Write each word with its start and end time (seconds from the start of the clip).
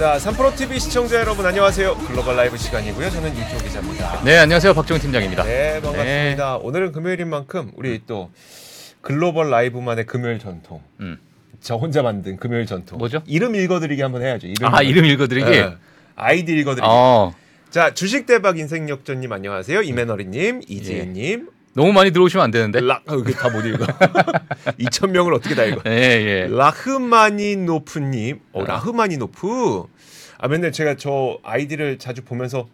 자, 0.00 0.16
3프로 0.16 0.56
TV 0.56 0.80
시청자 0.80 1.20
여러분 1.20 1.44
안녕하세요. 1.44 1.94
글로벌 1.94 2.34
라이브 2.34 2.56
시간이고요. 2.56 3.10
저는 3.10 3.36
이주호 3.36 3.62
기자입니다. 3.64 4.24
네, 4.24 4.38
안녕하세요. 4.38 4.72
박종훈 4.72 4.98
팀장입니다. 4.98 5.44
네, 5.44 5.78
반갑습니다. 5.82 6.56
오늘은 6.56 6.92
금요일인 6.92 7.28
만큼 7.28 7.70
우리 7.76 8.00
또 8.06 8.30
글로벌 9.02 9.50
라이브만의 9.50 10.06
금요일 10.06 10.38
전통. 10.38 10.80
음. 11.00 11.18
저 11.60 11.74
혼자 11.74 12.00
만든 12.00 12.38
금요일 12.38 12.64
전통. 12.64 12.96
뭐죠? 12.96 13.22
이름 13.26 13.54
읽어드리기 13.54 14.00
한번 14.00 14.22
해야죠. 14.22 14.46
이름 14.46 14.74
아, 14.74 14.80
이름 14.80 15.04
읽어드리기? 15.04 15.50
네. 15.50 15.74
아이디 16.16 16.50
읽어드리기. 16.52 16.88
어, 16.90 17.34
자, 17.68 17.92
주식 17.92 18.24
대박 18.24 18.58
인생 18.58 18.88
역전님 18.88 19.30
안녕하세요. 19.30 19.82
이매너리님, 19.82 20.62
이지은님, 20.66 21.50
너무 21.74 21.92
많이 21.92 22.10
들어오시면 22.10 22.44
안 22.44 22.50
되는데. 22.50 22.80
락, 22.80 23.04
어, 23.10 23.16
이거 23.16 23.30
다못 23.30 23.64
읽어. 23.64 23.86
2천 24.78 25.10
명을 25.10 25.34
어떻게 25.34 25.54
다 25.54 25.64
읽어? 25.64 25.82
예, 25.86 25.90
예. 25.90 26.48
라흐마니노프님, 26.50 28.40
어, 28.52 28.64
라흐마니노프. 28.64 29.84
아 30.38 30.48
맨날 30.48 30.72
제가 30.72 30.96
저 30.96 31.38
아이디를 31.42 31.98
자주 31.98 32.22
보면서 32.22 32.66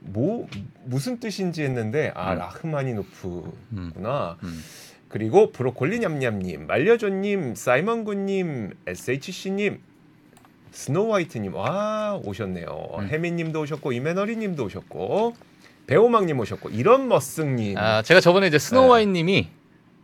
뭐 0.00 0.46
무슨 0.84 1.18
뜻인지 1.20 1.62
했는데 1.62 2.12
아 2.14 2.32
음. 2.34 2.38
라흐마니노프구나. 2.38 4.36
음. 4.42 4.64
그리고 5.08 5.50
브로콜리 5.50 6.00
냠냠님, 6.00 6.66
말려줘님, 6.66 7.54
사이먼군님, 7.54 8.74
SHC님, 8.86 9.80
스노우화이트님 10.70 11.54
와 11.54 12.20
오셨네요. 12.22 12.88
음. 12.98 13.08
혜민님도 13.08 13.62
오셨고 13.62 13.92
이메너리님도 13.92 14.64
오셨고 14.64 15.34
배우망님 15.88 16.38
오셨고 16.38 16.68
이런 16.68 17.08
머쓱님. 17.08 17.76
아, 17.78 18.02
제가 18.02 18.20
저번에 18.20 18.46
이제 18.46 18.58
스노우와인 18.58 19.12
님이 19.12 19.48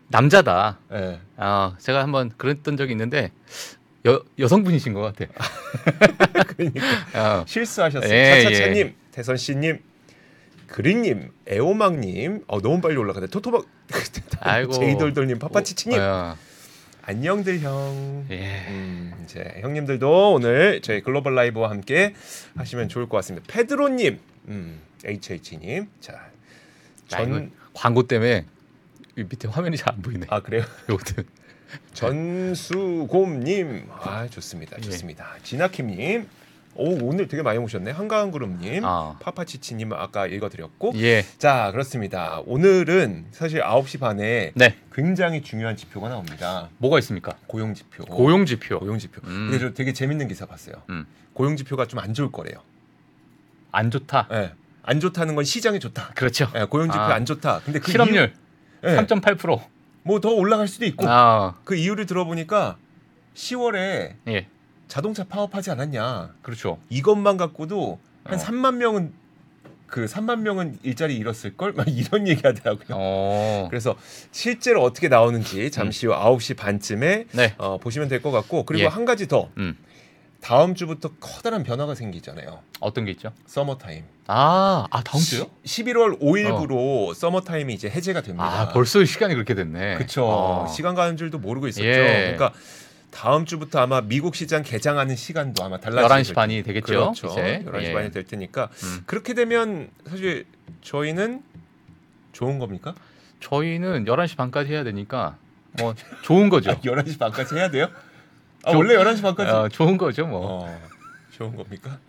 남자다. 0.08 0.78
예. 0.92 1.20
아, 1.36 1.76
제가 1.78 2.02
한번 2.02 2.32
그랬던 2.36 2.76
적이 2.76 2.92
있는데 2.92 3.30
여, 4.06 4.22
여성분이신 4.38 4.94
것 4.94 5.00
같아. 5.02 5.30
그러니까 6.56 6.80
어, 7.14 7.44
실수하셨어요. 7.46 8.12
예, 8.12 8.42
차차차님, 8.42 8.94
태선 9.12 9.36
씨님, 9.36 9.78
그린님, 10.66 11.30
애호망님, 11.48 12.44
어 12.46 12.60
너무 12.60 12.80
빨리 12.80 12.96
올라가네. 12.96 13.26
토토박. 13.28 13.66
제이돌돌님, 14.72 15.38
파파치치님, 15.38 16.00
어, 16.00 16.36
안녕들 17.02 17.60
형. 17.60 18.24
예. 18.30 18.64
음, 18.68 19.12
이제 19.24 19.58
형님들도 19.60 20.32
오늘 20.32 20.80
저희 20.80 21.02
글로벌 21.02 21.34
라이브와 21.34 21.68
함께 21.68 22.14
하시면 22.56 22.88
좋을 22.88 23.06
것 23.08 23.18
같습니다. 23.18 23.46
페드로님, 23.52 24.18
음, 24.48 24.80
HH님, 25.04 25.88
자, 26.00 26.12
아, 26.14 26.28
전, 27.08 27.50
광고 27.72 28.06
때문에 28.06 28.44
이 29.16 29.22
밑에 29.24 29.48
화면이 29.48 29.76
잘 29.76 29.94
안 29.94 30.02
보이네. 30.02 30.26
아 30.30 30.40
그래요? 30.40 30.64
요거는. 30.88 31.28
전수곰님, 31.94 33.88
아 34.00 34.28
좋습니다, 34.28 34.76
예. 34.78 34.80
좋습니다. 34.82 35.26
진아킴님, 35.42 36.28
오 36.76 37.06
오늘 37.06 37.28
되게 37.28 37.42
많이 37.42 37.58
오셨네. 37.58 37.90
한가한 37.92 38.30
그룹님, 38.30 38.84
아. 38.84 39.16
파파치치님 39.20 39.92
아까 39.92 40.26
읽어드렸고, 40.26 40.92
예. 40.96 41.24
자 41.38 41.70
그렇습니다. 41.72 42.40
오늘은 42.46 43.26
사실 43.32 43.60
9시 43.60 44.00
반에 44.00 44.52
네. 44.54 44.76
굉장히 44.92 45.42
중요한 45.42 45.76
지표가 45.76 46.08
나옵니다. 46.08 46.68
뭐가 46.78 46.98
있습니까? 47.00 47.36
고용 47.46 47.74
지표. 47.74 48.04
고용 48.04 48.46
지표. 48.46 48.78
고용 48.80 48.98
지표. 48.98 49.20
음. 49.24 49.48
근데 49.50 49.58
저 49.58 49.72
되게 49.74 49.92
재밌는 49.92 50.28
기사 50.28 50.46
봤어요. 50.46 50.76
음. 50.90 51.06
고용 51.32 51.56
지표가 51.56 51.86
좀 51.86 52.00
안 52.00 52.12
좋을 52.14 52.30
거래요. 52.30 52.56
안 53.74 53.90
좋다. 53.90 54.28
예. 54.32 54.52
안 54.82 55.00
좋다는 55.00 55.34
건 55.34 55.44
시장에 55.44 55.78
좋다. 55.78 56.10
그렇죠. 56.14 56.50
예, 56.56 56.64
고용 56.64 56.90
지표 56.90 57.00
아. 57.02 57.14
안 57.14 57.24
좋다. 57.24 57.60
근데 57.64 57.78
그 57.80 57.90
실업률 57.90 58.32
예, 58.84 58.88
3.8%. 58.96 59.60
뭐 60.02 60.20
더 60.20 60.28
올라갈 60.30 60.68
수도 60.68 60.84
있고 60.84 61.08
아, 61.08 61.54
그 61.64 61.74
이유를 61.74 62.04
들어보니까 62.06 62.76
10월에 63.34 64.14
예. 64.28 64.46
자동차 64.88 65.24
파업하지 65.24 65.70
않았냐. 65.70 66.34
그렇죠. 66.42 66.78
이것만 66.90 67.36
갖고도 67.38 67.98
한 68.24 68.38
어. 68.38 68.42
3만 68.42 68.76
명은 68.76 69.12
그 69.86 70.04
3만 70.06 70.40
명은 70.40 70.78
일자리 70.82 71.16
잃었을 71.16 71.56
걸 71.56 71.72
막 71.74 71.86
이런 71.88 72.28
얘기 72.28 72.42
하더라고요. 72.44 72.88
어. 72.90 73.66
그래서 73.70 73.96
실제로 74.32 74.82
어떻게 74.82 75.08
나오는지 75.08 75.70
잠시 75.70 76.06
후 76.06 76.12
9시 76.12 76.56
반쯤에 76.56 77.26
네. 77.32 77.54
어, 77.58 77.78
보시면 77.78 78.08
될 78.08 78.20
것 78.20 78.30
같고 78.30 78.64
그리고 78.66 78.84
예. 78.84 78.86
한 78.88 79.04
가지 79.06 79.26
더 79.28 79.48
음. 79.56 79.76
다음 80.44 80.74
주부터 80.74 81.10
커다란 81.20 81.62
변화가 81.62 81.94
생기잖아요. 81.94 82.60
어떤 82.80 83.06
게 83.06 83.12
있죠? 83.12 83.32
서머 83.46 83.78
타임. 83.78 84.04
아, 84.26 84.86
아 84.90 85.02
다음 85.02 85.22
주요? 85.22 85.46
11월 85.64 86.20
5일부로 86.20 87.14
서머 87.14 87.40
타임이 87.40 87.72
이제 87.72 87.88
해제가 87.88 88.20
됩니다. 88.20 88.44
아, 88.44 88.68
벌써 88.68 89.02
시간이 89.02 89.32
그렇게 89.32 89.54
됐네. 89.54 89.96
그쵸. 89.96 90.26
어. 90.26 90.66
시간 90.68 90.94
가는 90.94 91.16
줄도 91.16 91.38
모르고 91.38 91.66
있었죠. 91.68 91.86
예. 91.86 92.34
그러니까 92.36 92.52
다음 93.10 93.46
주부터 93.46 93.78
아마 93.78 94.02
미국 94.02 94.36
시장 94.36 94.62
개장하는 94.62 95.16
시간도 95.16 95.64
아마 95.64 95.80
달라질 95.80 96.34
11시 96.34 96.34
반이 96.34 96.62
되겠죠. 96.62 96.86
그렇죠. 96.86 97.28
이제. 97.28 97.64
11시 97.64 97.82
예. 97.82 97.92
반이 97.94 98.10
될 98.10 98.24
테니까 98.24 98.68
음. 98.82 99.02
그렇게 99.06 99.32
되면 99.32 99.88
사실 100.06 100.44
저희는 100.82 101.42
좋은 102.32 102.58
겁니까? 102.58 102.94
저희는 103.40 104.04
11시 104.04 104.36
반까지 104.36 104.74
해야 104.74 104.84
되니까 104.84 105.38
뭐 105.78 105.94
좋은 106.20 106.50
거죠. 106.50 106.72
아, 106.72 106.74
11시 106.74 107.18
반까지 107.18 107.54
해야 107.54 107.70
돼요? 107.70 107.88
아, 108.64 108.70
저- 108.72 108.76
원래 108.78 108.94
11시 108.96 109.22
반까지 109.22 109.50
어, 109.50 109.68
좋은 109.68 109.96
거죠, 109.96 110.26
뭐. 110.26 110.64
어, 110.66 110.80
좋은 111.32 111.54
겁니까? 111.56 111.98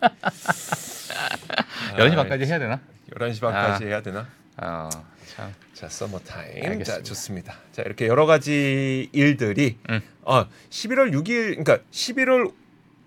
11시 1.98 2.16
반까지 2.16 2.44
해야 2.44 2.58
되나? 2.58 2.80
11시 3.12 3.40
반까지 3.40 3.84
해야 3.84 4.02
되나? 4.02 4.26
어, 4.58 4.88
참. 5.34 5.52
자, 5.74 5.88
서머 5.88 6.18
타임. 6.20 6.56
알겠습니다. 6.64 6.84
자, 6.84 7.02
좋습니다. 7.02 7.54
자, 7.72 7.82
이렇게 7.82 8.06
여러 8.06 8.26
가지 8.26 9.08
일들이 9.12 9.76
음. 9.90 10.00
어, 10.22 10.46
11월 10.70 11.12
6일 11.12 11.64
그러니까 11.64 11.78
11월 11.92 12.52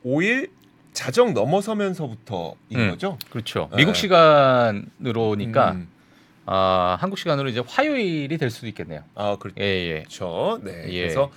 5일 0.05 0.49
자정 0.93 1.33
넘어서면서부터 1.33 2.55
인 2.69 2.79
음. 2.79 2.89
거죠? 2.91 3.17
그렇죠. 3.29 3.69
예. 3.73 3.77
미국 3.77 3.95
시간으로니까 3.95 5.71
음. 5.71 5.87
아, 6.45 6.97
한국 6.99 7.17
시간으로 7.17 7.49
이제 7.49 7.61
화요일이 7.65 8.37
될 8.37 8.49
수도 8.49 8.67
있겠네요. 8.67 9.03
아, 9.15 9.37
그렇죠. 9.39 9.59
예, 9.61 9.65
예. 9.65 10.05
네. 10.63 10.85
예. 10.93 11.01
그래서 11.01 11.31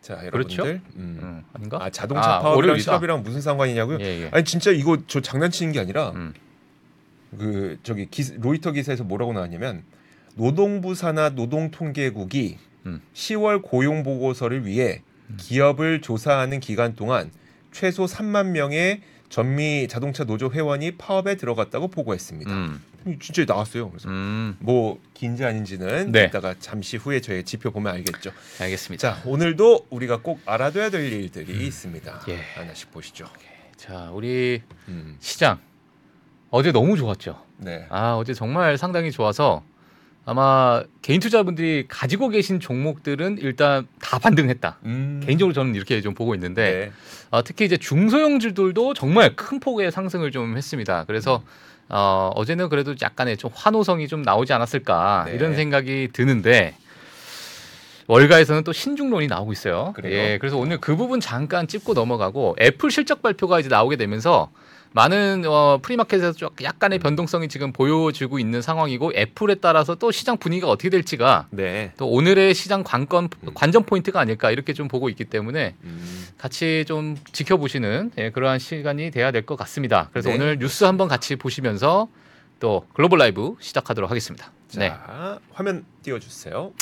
자, 0.00 0.14
여러분들 0.24 0.56
그렇죠? 0.56 0.64
음. 0.96 1.18
음, 1.20 1.44
아닌가? 1.52 1.78
아, 1.82 1.90
자동차 1.90 2.22
아, 2.22 2.38
파업이랑 2.40 2.56
월요일이다. 2.56 2.82
실업이랑 2.82 3.22
무슨 3.22 3.40
상관이냐고요? 3.40 3.98
예, 4.00 4.22
예. 4.22 4.28
아니 4.32 4.44
진짜 4.44 4.70
이거 4.70 4.98
저 5.06 5.20
장난치는 5.20 5.72
게 5.72 5.80
아니라 5.80 6.10
음. 6.10 6.32
그 7.36 7.78
저기 7.82 8.06
기, 8.10 8.22
로이터 8.38 8.72
기사에서 8.72 9.04
뭐라고 9.04 9.32
나왔냐면 9.32 9.82
노동부 10.34 10.94
산하 10.94 11.30
노동통계국이 11.30 12.58
음. 12.86 13.00
10월 13.14 13.62
고용 13.62 14.02
보고서를 14.02 14.64
위해 14.64 15.02
기업을 15.38 16.02
조사하는 16.02 16.60
기간 16.60 16.94
동안 16.94 17.30
최소 17.72 18.04
3만 18.04 18.50
명의 18.50 19.02
전미 19.28 19.88
자동차 19.88 20.24
노조 20.24 20.50
회원이 20.52 20.92
파업에 20.92 21.34
들어갔다고 21.34 21.88
보고했습니다. 21.88 22.50
음. 23.06 23.18
진짜 23.20 23.44
나왔어요. 23.46 23.90
그래서 23.90 24.08
음. 24.08 24.56
뭐 24.58 24.98
긴지 25.14 25.44
아닌지는 25.44 26.12
네. 26.12 26.24
이따가 26.24 26.54
잠시 26.58 26.96
후에 26.96 27.20
저희 27.20 27.44
지표 27.44 27.70
보면 27.70 27.94
알겠죠. 27.94 28.30
알겠습니다. 28.60 29.00
자 29.00 29.22
오늘도 29.28 29.86
우리가 29.90 30.18
꼭 30.18 30.40
알아둬야 30.44 30.90
될 30.90 31.12
일들이 31.12 31.66
있습니다. 31.66 32.22
예. 32.28 32.40
하나씩 32.54 32.90
보시죠. 32.90 33.26
자, 33.76 34.10
우리 34.12 34.62
음, 34.88 35.16
시장 35.20 35.58
어제 36.50 36.72
너무 36.72 36.96
좋았죠. 36.96 37.42
네. 37.58 37.86
아 37.90 38.14
어제 38.14 38.34
정말 38.34 38.78
상당히 38.78 39.10
좋아서 39.10 39.62
아마 40.28 40.82
개인 41.02 41.20
투자분들이 41.20 41.86
가지고 41.86 42.30
계신 42.30 42.58
종목들은 42.58 43.38
일단 43.38 43.86
다 44.00 44.18
반등했다. 44.18 44.78
음, 44.84 45.22
개인적으로 45.24 45.52
저는 45.52 45.76
이렇게 45.76 46.00
좀 46.00 46.14
보고 46.14 46.34
있는데 46.34 46.86
네. 46.86 46.92
아, 47.30 47.42
특히 47.42 47.64
이제 47.64 47.76
중소형주들도 47.76 48.94
정말 48.94 49.36
큰 49.36 49.60
폭의 49.60 49.92
상승을 49.92 50.32
좀 50.32 50.56
했습니다. 50.56 51.04
그래서 51.04 51.44
어, 51.88 52.32
어제는 52.34 52.68
그래도 52.68 52.94
약간의 53.00 53.36
좀 53.36 53.50
환호성이 53.54 54.08
좀 54.08 54.22
나오지 54.22 54.52
않았을까 54.52 55.24
네. 55.26 55.34
이런 55.34 55.54
생각이 55.54 56.08
드는데 56.12 56.74
월가에서는 58.08 58.64
또 58.64 58.72
신중론이 58.72 59.26
나오고 59.26 59.52
있어요. 59.52 59.92
그래요? 59.96 60.14
예, 60.16 60.38
그래서 60.38 60.56
오늘 60.56 60.78
그 60.78 60.96
부분 60.96 61.20
잠깐 61.20 61.66
짚고 61.66 61.94
넘어가고 61.94 62.56
애플 62.60 62.90
실적 62.90 63.22
발표가 63.22 63.58
이제 63.60 63.68
나오게 63.68 63.96
되면서 63.96 64.50
많은 64.92 65.42
어, 65.46 65.78
premarket에서 65.82 66.32
좀 66.32 66.48
약간의 66.62 67.00
변동성이 67.00 67.48
지금 67.48 67.72
보여지고 67.72 68.38
있는 68.38 68.62
상황이고 68.62 69.12
애플에 69.14 69.56
따라서 69.56 69.94
또 69.96 70.10
시장 70.10 70.38
분위기가 70.38 70.68
어떻게 70.70 70.88
될지가 70.88 71.48
네. 71.50 71.92
또 71.98 72.08
오늘의 72.08 72.54
시장 72.54 72.82
관건 72.82 73.28
관전 73.52 73.84
포인트가 73.84 74.20
아닐까 74.20 74.50
이렇게 74.50 74.72
좀 74.72 74.88
보고 74.88 75.10
있기 75.10 75.24
때문에 75.26 75.74
음, 75.82 76.26
같이 76.38 76.84
좀 76.86 77.16
지켜보시는 77.32 78.12
예, 78.16 78.30
그러한 78.30 78.58
시간이 78.58 79.10
돼야 79.10 79.32
될 79.32 79.44
것 79.44 79.56
같습니다. 79.56 80.08
그래서 80.12 80.30
네. 80.30 80.36
오늘 80.36 80.58
뉴스 80.58 80.84
한번 80.84 81.08
같이 81.08 81.36
보시면서 81.36 82.08
또 82.58 82.86
글로벌 82.94 83.18
라이브 83.18 83.54
시작하도록 83.60 84.08
하겠습니다. 84.08 84.50
자 84.68 84.80
네. 84.80 84.92
화면 85.52 85.84
띄워주세요. 86.04 86.72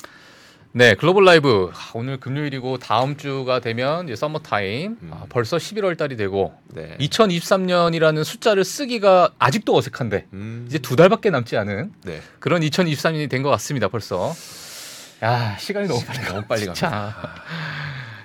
네, 0.77 0.95
글로벌 0.97 1.25
라이브 1.25 1.71
아, 1.73 1.91
오늘 1.95 2.19
금요일이고 2.19 2.79
다음 2.79 3.17
주가 3.17 3.61
되면 3.61 4.07
이제 4.07 4.17
서머 4.17 4.41
타임 4.41 4.97
음. 5.03 5.11
아, 5.13 5.25
벌써 5.29 5.57
11월 5.57 5.97
달이 5.97 6.17
되고 6.17 6.53
네. 6.67 6.97
2023년이라는 6.99 8.25
숫자를 8.25 8.65
쓰기가 8.65 9.31
아직도 9.39 9.77
어색한데 9.77 10.27
음, 10.33 10.65
이제 10.67 10.79
두 10.81 10.97
달밖에 10.97 11.31
남지 11.31 11.57
않은 11.57 11.93
네. 12.03 12.21
그런 12.41 12.61
2023년이 12.63 13.31
된 13.31 13.45
것 13.45 13.51
같습니다. 13.51 13.87
벌써. 13.89 14.35
야 15.23 15.57
시간이 15.59 15.87
너무 15.87 16.03
빨리 16.05 16.19
가. 16.19 16.33
너무 16.33 16.47
빨리 16.47 16.61
진짜. 16.63 16.89
갑니다. 16.91 17.35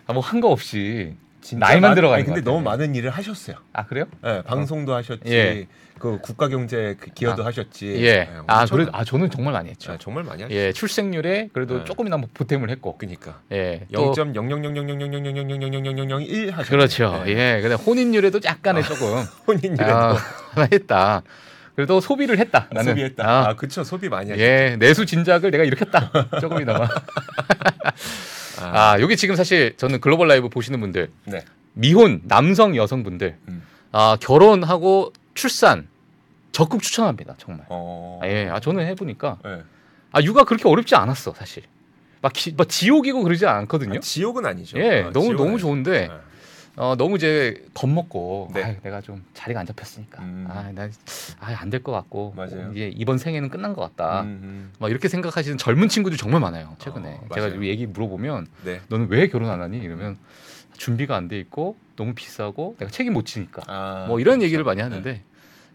아, 0.07 0.13
뭐한 0.13 0.39
거 0.41 0.47
없이 0.49 1.13
나이만 1.56 1.81
많- 1.91 1.95
들어가는 1.95 2.24
아니, 2.24 2.25
근데. 2.25 2.41
너무 2.41 2.62
많은 2.62 2.95
일을 2.95 3.09
하셨어요. 3.09 3.57
아 3.74 3.86
그래요? 3.86 4.06
예, 4.25 4.41
방송도 4.45 4.94
하셨지, 4.94 5.21
예. 5.27 5.68
그 5.97 6.19
국가 6.21 6.47
경제 6.47 6.95
그 7.00 7.12
기여도 7.12 7.44
아, 7.44 7.47
하셨지. 7.47 7.88
예. 8.06 8.30
아 8.47 8.62
엄청- 8.62 8.77
그래 8.77 8.89
아 8.94 9.03
저는 9.03 9.30
정말 9.30 9.53
많이 9.53 9.69
했죠. 9.69 9.94
예, 9.94 9.97
정말 10.00 10.24
많이 10.24 10.44
하셨어요. 10.44 10.57
예, 10.59 10.71
출생률에 10.71 11.50
그래도 11.51 11.80
네. 11.80 11.83
조금이나 11.86 12.18
뭐 12.18 12.30
보탬을 12.33 12.69
했고. 12.69 12.97
그러니까 12.97 13.39
예. 13.51 13.86
또0.0000000000001 13.94 16.51
하셨죠. 16.51 16.69
그렇죠. 16.71 17.24
예. 17.27 17.59
근데 17.62 17.75
혼인율에도 17.75 18.39
약간의 18.45 18.83
조금 18.83 19.24
혼인율에도 19.47 19.94
아, 19.94 20.18
했다. 20.71 21.21
그래도 21.75 22.01
소비를 22.01 22.39
했다. 22.39 22.68
나는 22.71 22.92
소비했다. 22.92 23.24
아, 23.25 23.50
아, 23.50 23.56
그쵸 23.56 23.83
소비 23.85 24.09
많이 24.09 24.31
하셨죠. 24.31 24.44
예, 24.44 24.75
내수 24.80 25.06
진작을 25.06 25.50
내가 25.51 25.63
일으켰다. 25.63 26.12
조금이나마. 26.42 26.88
아, 28.61 28.94
아, 28.94 29.01
여기 29.01 29.15
지금 29.17 29.35
사실 29.35 29.75
저는 29.77 30.01
글로벌 30.01 30.27
라이브 30.27 30.50
보시는 30.50 30.79
분들, 30.81 31.11
네. 31.25 31.45
미혼 31.73 32.21
남성 32.25 32.75
여성분들, 32.75 33.38
음. 33.47 33.63
아, 33.91 34.17
결혼하고 34.19 35.13
출산 35.33 35.88
적극 36.51 36.81
추천합니다. 36.81 37.35
정말. 37.38 37.65
어. 37.69 38.19
예, 38.25 38.50
아, 38.50 38.59
저는 38.59 38.85
해 38.85 38.95
보니까 38.95 39.38
예. 39.45 39.63
아, 40.11 40.21
육아 40.21 40.44
그렇게 40.44 40.67
어렵지 40.67 40.95
않았어, 40.95 41.33
사실. 41.33 41.63
막, 42.21 42.33
기, 42.33 42.53
막 42.57 42.67
지옥이고 42.67 43.23
그러지 43.23 43.45
않거든요. 43.45 43.97
아, 43.97 44.00
지옥은 44.01 44.45
아니죠. 44.45 44.77
예, 44.79 45.03
아, 45.03 45.11
너무 45.11 45.33
너무 45.33 45.50
아니죠. 45.51 45.59
좋은데 45.59 46.09
예. 46.11 46.28
어, 46.79 46.95
너무 46.95 47.17
이제 47.17 47.61
겁먹고 47.73 48.51
네. 48.53 48.63
아유, 48.63 48.75
내가 48.81 49.01
좀 49.01 49.21
자리가 49.33 49.59
안 49.59 49.65
잡혔으니까 49.65 50.23
음. 50.23 50.47
아, 50.49 50.71
나안 50.71 51.69
될 51.69 51.83
것 51.83 51.91
같고 51.91 52.33
맞아요. 52.37 52.71
이제 52.73 52.89
이번 52.95 53.17
생애는 53.17 53.49
끝난 53.49 53.73
것 53.73 53.81
같다. 53.81 54.21
음, 54.21 54.27
음. 54.41 54.71
막 54.79 54.89
이렇게 54.89 55.09
생각하시는 55.09 55.57
젊은 55.57 55.89
친구들 55.89 56.17
정말 56.17 56.39
많아요. 56.39 56.75
최근에 56.79 57.19
어, 57.29 57.33
제가. 57.33 57.61
얘기 57.63 57.85
물어보면 57.85 58.47
네. 58.63 58.79
너는 58.87 59.07
왜 59.09 59.27
결혼 59.27 59.49
안 59.49 59.61
하니? 59.61 59.77
이러면 59.77 60.17
준비가 60.77 61.17
안 61.17 61.27
돼 61.27 61.37
있고 61.39 61.75
너무 61.97 62.13
비싸고 62.13 62.77
내가 62.79 62.89
책임 62.89 63.11
못 63.11 63.25
지니까 63.25 63.61
아, 63.67 64.05
뭐 64.07 64.21
이런 64.21 64.35
그렇죠. 64.35 64.45
얘기를 64.45 64.63
많이 64.63 64.77
네. 64.77 64.83
하는데 64.83 65.21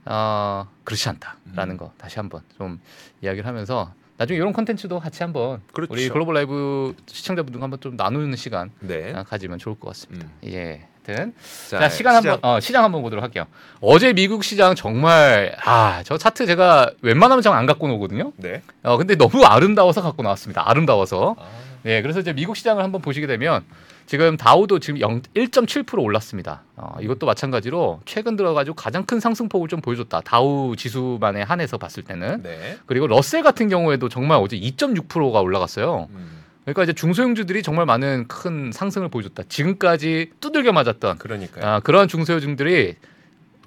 아 0.06 0.66
그렇지 0.84 1.06
않다라는 1.10 1.74
음. 1.74 1.76
거 1.76 1.92
다시 1.98 2.16
한번 2.18 2.40
좀 2.56 2.80
이야기를 3.20 3.46
하면서 3.46 3.92
나중에 4.16 4.38
이런 4.38 4.54
컨텐츠도 4.54 5.00
같이 5.00 5.22
한번 5.22 5.60
그렇죠. 5.74 5.92
우리 5.92 6.08
글로벌 6.08 6.34
라이브 6.36 6.94
시청자분들과 7.06 7.64
한번 7.64 7.80
좀 7.80 7.94
나누는 7.96 8.36
시간 8.36 8.70
네. 8.80 9.12
아, 9.14 9.22
가지면 9.22 9.58
좋을 9.58 9.78
것 9.78 9.88
같습니다. 9.88 10.26
음. 10.26 10.48
예. 10.50 10.88
하여튼 11.06 11.34
자, 11.68 11.78
자, 11.80 11.88
시간 11.88 12.16
시작. 12.16 12.32
한번 12.32 12.50
어, 12.50 12.60
시장 12.60 12.84
한번 12.84 13.02
보도록 13.02 13.22
할게요. 13.22 13.44
어제 13.80 14.12
미국 14.12 14.44
시장 14.44 14.74
정말 14.74 15.54
아 15.64 16.02
저 16.04 16.18
차트 16.18 16.46
제가 16.46 16.90
웬만하면 17.02 17.42
잘 17.42 17.54
안 17.54 17.66
갖고 17.66 17.86
오거든요. 17.94 18.32
네. 18.36 18.62
어 18.82 18.96
근데 18.96 19.14
너무 19.14 19.44
아름다워서 19.44 20.02
갖고 20.02 20.22
나왔습니다. 20.22 20.68
아름다워서. 20.68 21.36
아, 21.38 21.44
예, 21.86 22.00
그래서 22.02 22.18
이제 22.20 22.32
미국 22.32 22.56
시장을 22.56 22.82
한번 22.82 23.00
보시게 23.02 23.26
되면 23.26 23.62
지금 24.06 24.36
다우도 24.36 24.80
지금 24.80 25.00
0, 25.00 25.22
1.7% 25.34 26.02
올랐습니다. 26.02 26.62
어, 26.76 26.96
이것도 27.00 27.26
마찬가지로 27.26 28.00
최근 28.06 28.36
들어가지고 28.36 28.74
가장 28.74 29.04
큰 29.04 29.20
상승폭을 29.20 29.68
좀 29.68 29.80
보여줬다. 29.80 30.22
다우 30.22 30.74
지수만에 30.76 31.42
한해서 31.42 31.78
봤을 31.78 32.02
때는. 32.02 32.42
네. 32.42 32.78
그리고 32.86 33.06
러셀 33.06 33.42
같은 33.42 33.68
경우에도 33.68 34.08
정말 34.08 34.38
어제 34.42 34.58
2.6%가 34.58 35.40
올라갔어요. 35.40 36.08
음, 36.10 36.33
그러니까 36.64 36.84
이제 36.84 36.92
중소형주들이 36.92 37.62
정말 37.62 37.86
많은 37.86 38.26
큰 38.26 38.72
상승을 38.72 39.08
보여줬다. 39.08 39.44
지금까지 39.48 40.32
두들겨 40.40 40.72
맞았던 40.72 41.18
그러니까요. 41.18 41.64
아, 41.64 41.80
그러한 41.80 42.08
중소형주들이 42.08 42.96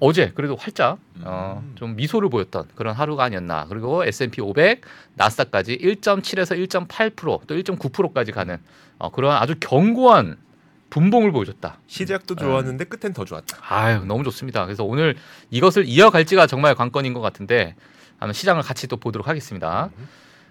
어제 0.00 0.32
그래도 0.34 0.56
활짝 0.56 0.98
어, 1.22 1.62
음. 1.64 1.72
좀 1.76 1.96
미소를 1.96 2.28
보였던 2.28 2.68
그런 2.74 2.94
하루가 2.94 3.24
아니었나. 3.24 3.66
그리고 3.68 4.04
S&P 4.04 4.40
500, 4.40 4.82
나스닥까지 5.14 5.78
1.7에서 5.78 6.56
1.8%또 6.68 7.46
1.9%까지 7.46 8.32
가는 8.32 8.58
어, 8.98 9.10
그런 9.10 9.36
아주 9.36 9.54
견고한 9.60 10.36
분봉을 10.90 11.32
보여줬다. 11.32 11.78
시작도 11.86 12.34
좋았는데 12.34 12.84
끝엔 12.84 13.12
더 13.12 13.24
좋았다. 13.24 13.58
아유 13.68 14.04
너무 14.06 14.24
좋습니다. 14.24 14.64
그래서 14.64 14.84
오늘 14.84 15.16
이것을 15.50 15.84
이어갈지가 15.86 16.46
정말 16.46 16.74
관건인 16.74 17.12
것 17.12 17.20
같은데 17.20 17.74
한번 18.18 18.32
시장을 18.32 18.62
같이 18.62 18.86
또 18.86 18.96
보도록 18.96 19.28
하겠습니다. 19.28 19.90
음. 19.98 20.08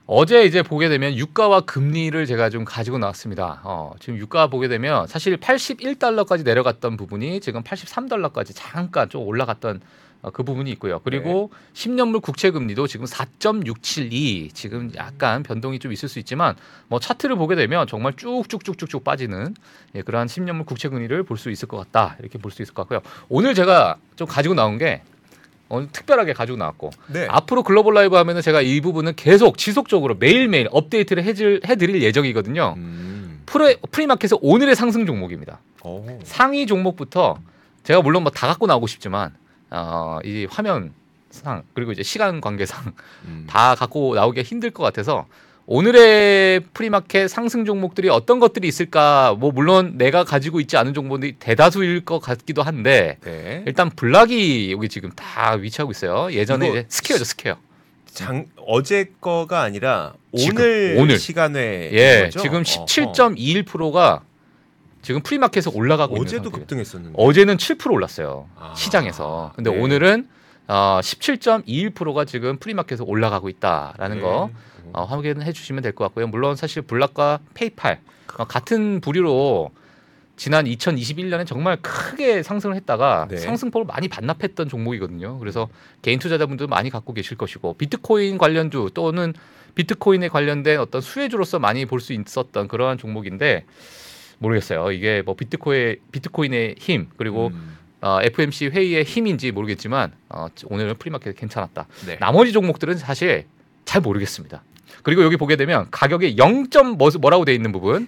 어제 0.10 0.46
이제 0.46 0.62
보게 0.64 0.88
되면 0.88 1.16
유가와 1.16 1.62
금리를 1.62 2.26
제가 2.26 2.50
좀 2.50 2.64
가지고 2.64 2.98
나왔습니다. 2.98 3.60
어, 3.66 3.92
지금 4.00 4.18
유가 4.18 4.48
보게 4.48 4.70
되면 4.70 5.06
사실 5.06 5.36
81달러까지 5.38 6.46
내려갔던 6.46 6.96
부분이 6.96 7.42
지금 7.42 7.62
83달러까지 7.62 8.52
잠깐 8.56 9.10
좀 9.10 9.24
올라갔던 9.28 9.82
어, 10.22 10.32
그 10.32 10.44
부분이 10.44 10.72
있고요. 10.72 11.00
그리고 11.04 11.52
10년물 11.74 12.22
국채 12.22 12.52
금리도 12.52 12.88
지금 12.88 13.06
4.672 13.06 14.54
지금 14.54 14.92
약간 14.96 15.44
변동이 15.44 15.78
좀 15.78 15.92
있을 15.92 16.08
수 16.08 16.20
있지만 16.20 16.56
뭐 16.88 17.02
차트를 17.02 17.36
보게 17.36 17.56
되면 17.56 17.86
정말 17.86 18.14
쭉쭉쭉쭉쭉 18.14 19.04
빠지는 19.04 19.56
예, 19.96 20.02
그러한 20.04 20.28
10년물 20.28 20.66
국채 20.66 20.88
금리를 20.88 21.22
볼 21.24 21.38
수 21.38 21.52
있을 21.52 21.68
것 21.68 21.76
같다. 21.78 22.16
이렇게 22.20 22.38
볼 22.40 22.52
수 22.52 22.62
있을 22.62 22.74
것 22.74 22.84
같고요. 22.84 23.02
오늘 23.28 23.54
제가 23.54 23.98
좀 24.16 24.26
가지고 24.26 24.56
나온 24.56 24.78
게 24.78 25.02
오늘 25.70 25.90
특별하게 25.92 26.34
가지고 26.34 26.58
나왔고 26.58 26.92
네. 27.08 27.28
앞으로 27.30 27.64
글로벌 27.64 27.94
라이브 27.94 28.16
하면은 28.16 28.42
제가 28.42 28.62
이 28.62 28.80
부분은 28.82 29.16
계속 29.16 29.58
지속적으로 29.58 30.16
매일매일 30.16 30.68
업데이트를 30.72 31.24
해줄, 31.24 31.62
해드릴 31.66 32.02
예정이거든요. 32.02 32.76
음. 32.78 33.42
프레, 33.46 33.78
premarket의 33.92 34.40
오늘의 34.42 34.76
상승 34.76 35.06
종목입니다. 35.06 35.60
오. 35.84 36.06
상위 36.24 36.66
종목부터 36.66 37.40
제가 37.84 38.02
물론 38.02 38.24
뭐 38.24 38.32
다 38.34 38.48
갖고 38.48 38.68
나오고 38.68 38.88
싶지만 38.88 39.34
어, 39.70 40.20
이 40.24 40.46
화면상 40.50 41.64
그리고 41.74 41.92
이제 41.92 42.04
시간 42.04 42.42
관계상 42.42 42.94
음. 43.26 43.46
다 43.50 43.76
갖고 43.76 44.16
나오기가 44.16 44.44
힘들 44.44 44.72
것 44.72 44.84
같아서 44.84 45.26
오늘의 45.70 46.62
premarket 46.74 47.30
상승 47.30 47.66
종목들이 47.66 48.08
어떤 48.08 48.40
것들이 48.40 48.70
있을까 48.70 49.36
뭐 49.38 49.52
물론 49.52 49.98
내가 49.98 50.24
가지고 50.24 50.62
있지 50.62 50.78
않은 50.78 50.94
종목들이 50.94 51.34
대다수일 51.34 52.06
것 52.06 52.20
같기도 52.20 52.64
한데 52.64 53.18
네. 53.22 53.64
일단 53.68 53.90
블락이 53.90 54.72
여기 54.72 54.88
지금 54.88 55.12
다 55.12 55.52
위치하고 55.56 55.92
있어요. 55.92 56.32
예전에 56.32 56.70
이제 56.70 56.86
스퀘어죠 56.88 57.26
스퀘어. 57.26 57.58
장 58.06 58.46
어제 58.66 59.12
거가 59.20 59.62
아니라 59.62 60.14
지금, 60.36 60.56
오늘, 60.56 60.96
오늘. 61.00 61.20
시간에 61.20 61.90
예, 61.92 62.24
거죠? 62.24 62.40
지금 62.40 62.56
어허. 62.56 62.86
17.21%가 62.86 64.22
지금 65.02 65.22
premarket에서 65.22 65.72
올라가고 65.76 66.16
있는 66.16 66.28
어제도. 66.28 66.50
급등했었는데. 66.50 67.14
어제는 67.18 67.58
7% 67.58 67.92
올랐어요. 67.92 68.48
아, 68.56 68.74
시장에서. 68.76 69.52
근데 69.56 69.70
네. 69.70 69.78
오늘은 69.80 70.30
어, 70.68 71.00
17.21%가 71.04 72.24
지금 72.24 72.58
premarket에서 72.58 73.04
올라가고 73.04 73.50
있다라는 73.50 74.18
네. 74.18 74.22
거 74.24 74.50
어, 74.94 75.04
확인해 75.04 75.52
주시면 75.52 75.84
될 75.84 75.94
것 75.94 76.04
같고요. 76.06 76.28
물론 76.28 76.56
사실 76.56 76.82
블락과 76.82 77.40
페이팔 77.54 78.00
어, 78.38 78.46
같은 78.46 79.02
부류로 79.02 79.72
지난 80.36 80.66
2021년에 80.66 81.48
정말 81.48 81.78
크게 81.82 82.44
상승을 82.44 82.76
했다가 82.76 83.28
네. 83.30 83.38
상승폭을 83.38 83.88
많이 83.88 84.08
반납했던 84.08 84.70
종목이거든요. 84.70 85.40
그래서 85.40 85.68
개인 86.04 86.20
투자자분들 86.20 86.68
많이 86.68 86.92
갖고 86.92 87.14
계실 87.14 87.38
것이고 87.38 87.74
비트코인 87.74 88.38
관련주 88.38 88.92
또는 88.94 89.34
비트코인에 89.74 90.28
관련된 90.28 90.80
어떤 90.80 91.02
수혜주로서 91.02 91.58
많이 91.60 91.86
볼 91.86 92.00
수 92.00 92.14
있었던 92.14 92.68
그러한 92.68 92.98
종목인데 93.00 93.66
모르겠어요. 94.40 94.92
이게 94.92 95.24
뭐 95.24 95.36
비트코인 95.36 95.96
비트코인의 96.12 96.76
힘 96.78 97.08
그리고 97.18 97.48
음. 97.48 97.78
어, 98.02 98.20
FOMC 98.22 98.68
회의의 98.68 99.04
힘인지 99.06 99.52
모르겠지만 99.52 100.12
어, 100.30 100.48
오늘은 100.66 100.98
premarket 101.00 101.36
괜찮았다. 101.36 101.88
네. 102.06 102.18
나머지 102.20 102.52
종목들은 102.52 102.98
사실 102.98 103.46
잘 103.86 104.02
모르겠습니다. 104.02 104.62
그리고 105.04 105.24
여기 105.24 105.38
보게 105.38 105.56
되면 105.56 105.88
가격이 105.92 106.36
0. 106.38 106.68
뭐, 106.98 107.10
뭐라고 107.20 107.46
돼 107.46 107.54
있는 107.54 107.72
부분 107.72 108.08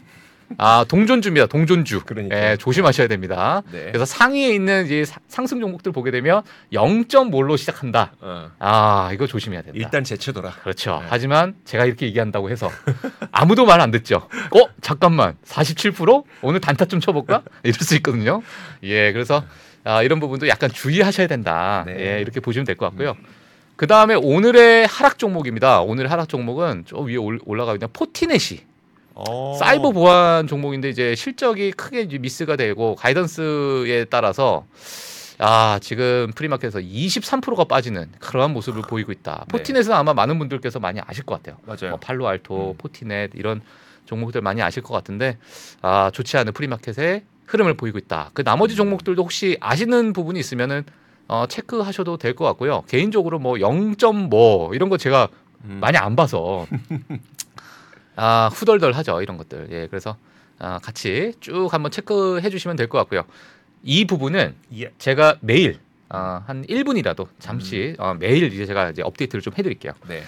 아 0.57 0.83
동전주입니다. 0.89 1.45
동전주. 1.45 2.01
그러니까요. 2.05 2.43
예, 2.53 2.57
조심하셔야 2.57 3.07
됩니다. 3.07 3.61
네. 3.71 3.85
그래서 3.85 4.03
상위에 4.05 4.49
있는 4.51 4.85
이제 4.85 5.05
사- 5.05 5.19
상승 5.27 5.59
종목들 5.61 5.91
보게 5.91 6.09
되면 6.09 6.41
0.뭘로 6.73 7.55
시작한다. 7.55 8.13
어. 8.19 8.49
아 8.57 9.11
이거 9.13 9.27
조심해야 9.27 9.61
된다. 9.61 9.77
일단 9.79 10.03
제쳐둬라. 10.03 10.49
그렇죠. 10.63 11.01
네. 11.01 11.07
하지만 11.09 11.53
제가 11.65 11.85
이렇게 11.85 12.07
얘기한다고 12.07 12.49
해서 12.49 12.71
아무도 13.31 13.65
말 13.67 13.79
안 13.79 13.91
듣죠. 13.91 14.27
어 14.51 14.65
잠깐만 14.81 15.35
47% 15.45 16.23
오늘 16.41 16.59
단타 16.59 16.85
좀 16.85 16.99
쳐볼까? 16.99 17.43
이럴 17.63 17.73
수 17.75 17.95
있거든요. 17.97 18.41
예, 18.83 19.11
그래서 19.13 19.43
아, 19.83 20.01
이런 20.03 20.19
부분도 20.19 20.47
약간 20.47 20.69
주의하셔야 20.71 21.27
된다. 21.27 21.83
네. 21.85 22.15
예, 22.17 22.21
이렇게 22.21 22.39
보시면 22.39 22.65
될 22.65 22.75
것 22.75 22.87
같고요. 22.87 23.15
그 23.79 23.87
다음에 23.87 24.13
오늘의 24.13 24.87
하락 24.87 25.17
종목입니다. 25.17 25.79
오늘의 25.79 26.09
하락 26.09 26.27
종목은 26.27 26.83
저 26.85 26.97
위에 26.97 27.15
올- 27.15 27.39
올라가 27.45 27.71
있는 27.71 27.87
포티넷이 27.93 28.59
어. 29.15 29.55
사이버 29.57 29.93
보안 29.93 30.47
종목인데 30.47 30.89
이제 30.89 31.15
실적이 31.15 31.71
크게 31.71 32.01
이제 32.01 32.17
미스가 32.17 32.57
되고 32.57 32.95
가이던스에 32.95 34.07
따라서 34.09 34.65
아 35.37 35.79
지금 35.81 36.29
premarket에서 36.35 36.79
23%가 36.79 37.63
빠지는 37.63 38.09
그러한 38.19 38.51
모습을 38.51 38.81
보이고 38.81 39.13
있다. 39.13 39.45
네. 39.47 39.57
포티넷은 39.57 39.93
아마 39.93 40.13
많은 40.13 40.37
분들께서 40.39 40.81
많이 40.81 40.99
아실 40.99 41.23
것 41.23 41.35
같아요. 41.41 41.57
맞아요. 41.65 41.91
뭐 41.91 41.99
팔로알토, 41.99 42.71
음. 42.71 42.77
포티넷 42.77 43.31
이런 43.35 43.61
종목들 44.07 44.41
많이 44.41 44.61
아실 44.61 44.83
것 44.83 44.93
같은데 44.93 45.37
아 45.81 46.11
좋지 46.13 46.35
않은 46.35 46.51
premarket의 46.51 47.23
흐름을 47.45 47.75
보이고 47.75 47.97
있다. 47.97 48.31
그 48.33 48.43
나머지 48.43 48.75
종목들도 48.75 49.23
혹시 49.23 49.55
아시는 49.61 50.11
부분이 50.11 50.37
있으면은 50.37 50.83
어, 51.29 51.45
체크하셔도 51.47 52.17
될 52.17 52.33
것 52.35 52.43
같고요. 52.45 52.83
개인적으로 52.87 53.39
뭐 53.39 53.53
0.뭐 53.55 54.73
이런 54.73 54.89
거 54.89 54.97
제가 54.97 55.29
음. 55.65 55.77
많이 55.79 55.97
안 55.97 56.15
봐서 56.15 56.65
아 58.15 58.49
후덜덜하죠 58.51 59.21
이런 59.21 59.37
것들. 59.37 59.67
예, 59.71 59.87
그래서 59.87 60.17
아, 60.57 60.79
같이 60.79 61.33
쭉 61.39 61.69
한번 61.73 61.91
체크해 61.91 62.49
주시면 62.49 62.75
될 62.75 62.87
것 62.89 62.97
같고요. 62.97 63.23
이 63.83 64.05
부분은 64.05 64.55
예. 64.77 64.91
제가 64.97 65.35
매일 65.41 65.79
아, 66.09 66.41
한 66.47 66.65
1분이라도 66.65 67.27
잠시 67.39 67.95
어, 67.99 68.15
매일 68.19 68.51
이제 68.51 68.65
제가 68.65 68.89
이제 68.89 69.01
업데이트를 69.03 69.41
좀 69.41 69.53
해드릴게요. 69.57 69.93
네. 70.07 70.23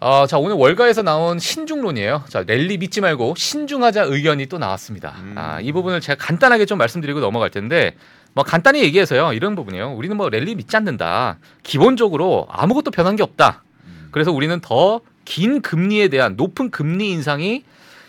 어, 0.00 0.26
자 0.26 0.38
오늘 0.38 0.56
월가에서 0.56 1.02
나온 1.02 1.38
신중론이에요. 1.38 2.24
자 2.28 2.42
랠리 2.44 2.78
믿지 2.78 3.00
말고 3.00 3.34
신중하자 3.36 4.04
의견이 4.04 4.46
또 4.46 4.58
나왔습니다. 4.58 5.14
음. 5.20 5.34
아, 5.36 5.60
이 5.60 5.70
부분을 5.70 6.00
제가 6.00 6.16
간단하게 6.24 6.64
좀 6.64 6.78
말씀드리고 6.78 7.20
넘어갈 7.20 7.50
텐데 7.50 7.94
뭐 8.34 8.44
간단히 8.44 8.82
얘기해서요 8.82 9.32
이런 9.32 9.54
부분이요. 9.54 9.92
우리는 9.92 10.16
뭐 10.16 10.28
랠리 10.28 10.54
믿지 10.54 10.76
않는다. 10.76 11.38
기본적으로 11.62 12.46
아무것도 12.50 12.90
변한 12.90 13.16
게 13.16 13.22
없다. 13.22 13.62
음. 13.84 14.08
그래서 14.10 14.32
우리는 14.32 14.60
더 14.60 15.00
긴 15.24 15.62
금리에 15.62 16.08
대한 16.08 16.34
높은 16.36 16.70
금리 16.70 17.10
인상이 17.10 17.62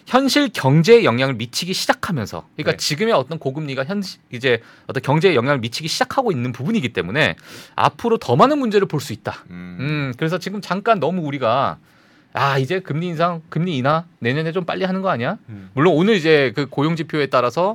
현실 0.07 0.49
경제에 0.49 1.03
영향을 1.03 1.35
미치기 1.35 1.73
시작하면서 1.73 2.47
그러니까 2.55 2.71
네. 2.71 2.77
지금의 2.77 3.13
어떤 3.13 3.37
고금리가 3.39 3.85
현 3.85 4.01
이제 4.31 4.61
어떤 4.87 5.01
경제에 5.03 5.35
영향을 5.35 5.59
미치기 5.59 5.87
시작하고 5.87 6.31
있는 6.31 6.51
부분이기 6.51 6.89
때문에 6.89 7.35
앞으로 7.75 8.17
더 8.17 8.35
많은 8.35 8.57
문제를 8.57 8.87
볼 8.87 8.99
수 8.99 9.13
있다. 9.13 9.43
음. 9.51 9.77
음, 9.79 10.13
그래서 10.17 10.39
지금 10.39 10.59
잠깐 10.59 10.99
너무 10.99 11.21
우리가 11.21 11.77
아 12.33 12.57
이제 12.57 12.79
금리 12.79 13.07
인상, 13.07 13.41
금리 13.49 13.77
인하 13.77 14.05
내년에 14.19 14.51
좀 14.51 14.65
빨리 14.65 14.83
하는 14.85 15.01
거 15.03 15.09
아니야? 15.09 15.37
음. 15.49 15.69
물론 15.73 15.93
오늘 15.93 16.15
이제 16.15 16.51
그 16.55 16.65
고용 16.65 16.95
지표에 16.95 17.27
따라서 17.27 17.73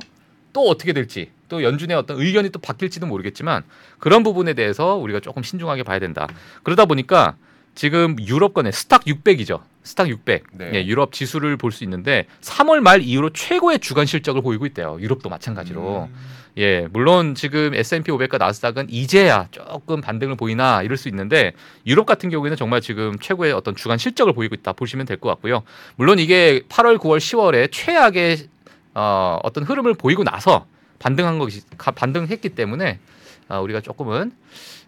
또 0.51 0.67
어떻게 0.69 0.91
될지 0.93 1.31
또 1.49 1.63
연준의 1.63 1.97
어떤 1.97 2.19
의견이 2.21 2.49
또 2.51 2.59
바뀔지도 2.59 3.05
모르겠지만 3.07 3.63
그런 3.97 4.23
부분에 4.23 4.53
대해서 4.53 4.95
우리가 4.95 5.19
조금 5.19 5.43
신중하게 5.43 5.83
봐야 5.83 5.99
된다. 5.99 6.27
그러다 6.63 6.85
보니까 6.85 7.35
지금 7.75 8.15
유럽권의 8.19 8.71
스탁 8.71 9.03
600이죠. 9.05 9.61
스탁 9.83 10.07
600. 10.09 10.43
네. 10.53 10.71
예, 10.75 10.85
유럽 10.85 11.11
지수를 11.13 11.57
볼 11.57 11.71
수 11.71 11.83
있는데 11.83 12.25
3월 12.41 12.79
말 12.79 13.01
이후로 13.01 13.31
최고의 13.31 13.79
주간 13.79 14.05
실적을 14.05 14.41
보이고 14.41 14.65
있대요. 14.65 14.97
유럽도 14.99 15.29
마찬가지로. 15.29 16.09
음. 16.11 16.15
예, 16.57 16.87
물론 16.91 17.35
지금 17.35 17.73
S&P 17.73 18.11
500과 18.11 18.37
나스닥은 18.37 18.87
이제야 18.89 19.47
조금 19.51 20.01
반등을 20.01 20.35
보이나 20.35 20.81
이럴 20.83 20.97
수 20.97 21.07
있는데 21.07 21.53
유럽 21.87 22.05
같은 22.05 22.29
경우에는 22.29 22.57
정말 22.57 22.81
지금 22.81 23.17
최고의 23.19 23.53
어떤 23.53 23.75
주간 23.75 23.97
실적을 23.97 24.33
보이고 24.33 24.55
있다 24.55 24.73
보시면 24.73 25.05
될 25.05 25.17
것 25.17 25.29
같고요. 25.29 25.63
물론 25.95 26.19
이게 26.19 26.61
8월, 26.67 26.97
9월, 26.97 27.17
10월에 27.19 27.69
최악의 27.71 28.47
어, 28.95 29.39
어떤 29.43 29.63
흐름을 29.63 29.93
보이고 29.93 30.23
나서 30.23 30.65
반등한 30.99 31.39
것이 31.39 31.61
가- 31.77 31.91
반등했기 31.91 32.49
때문에 32.49 32.99
어, 33.47 33.61
우리가 33.61 33.81
조금은 33.81 34.31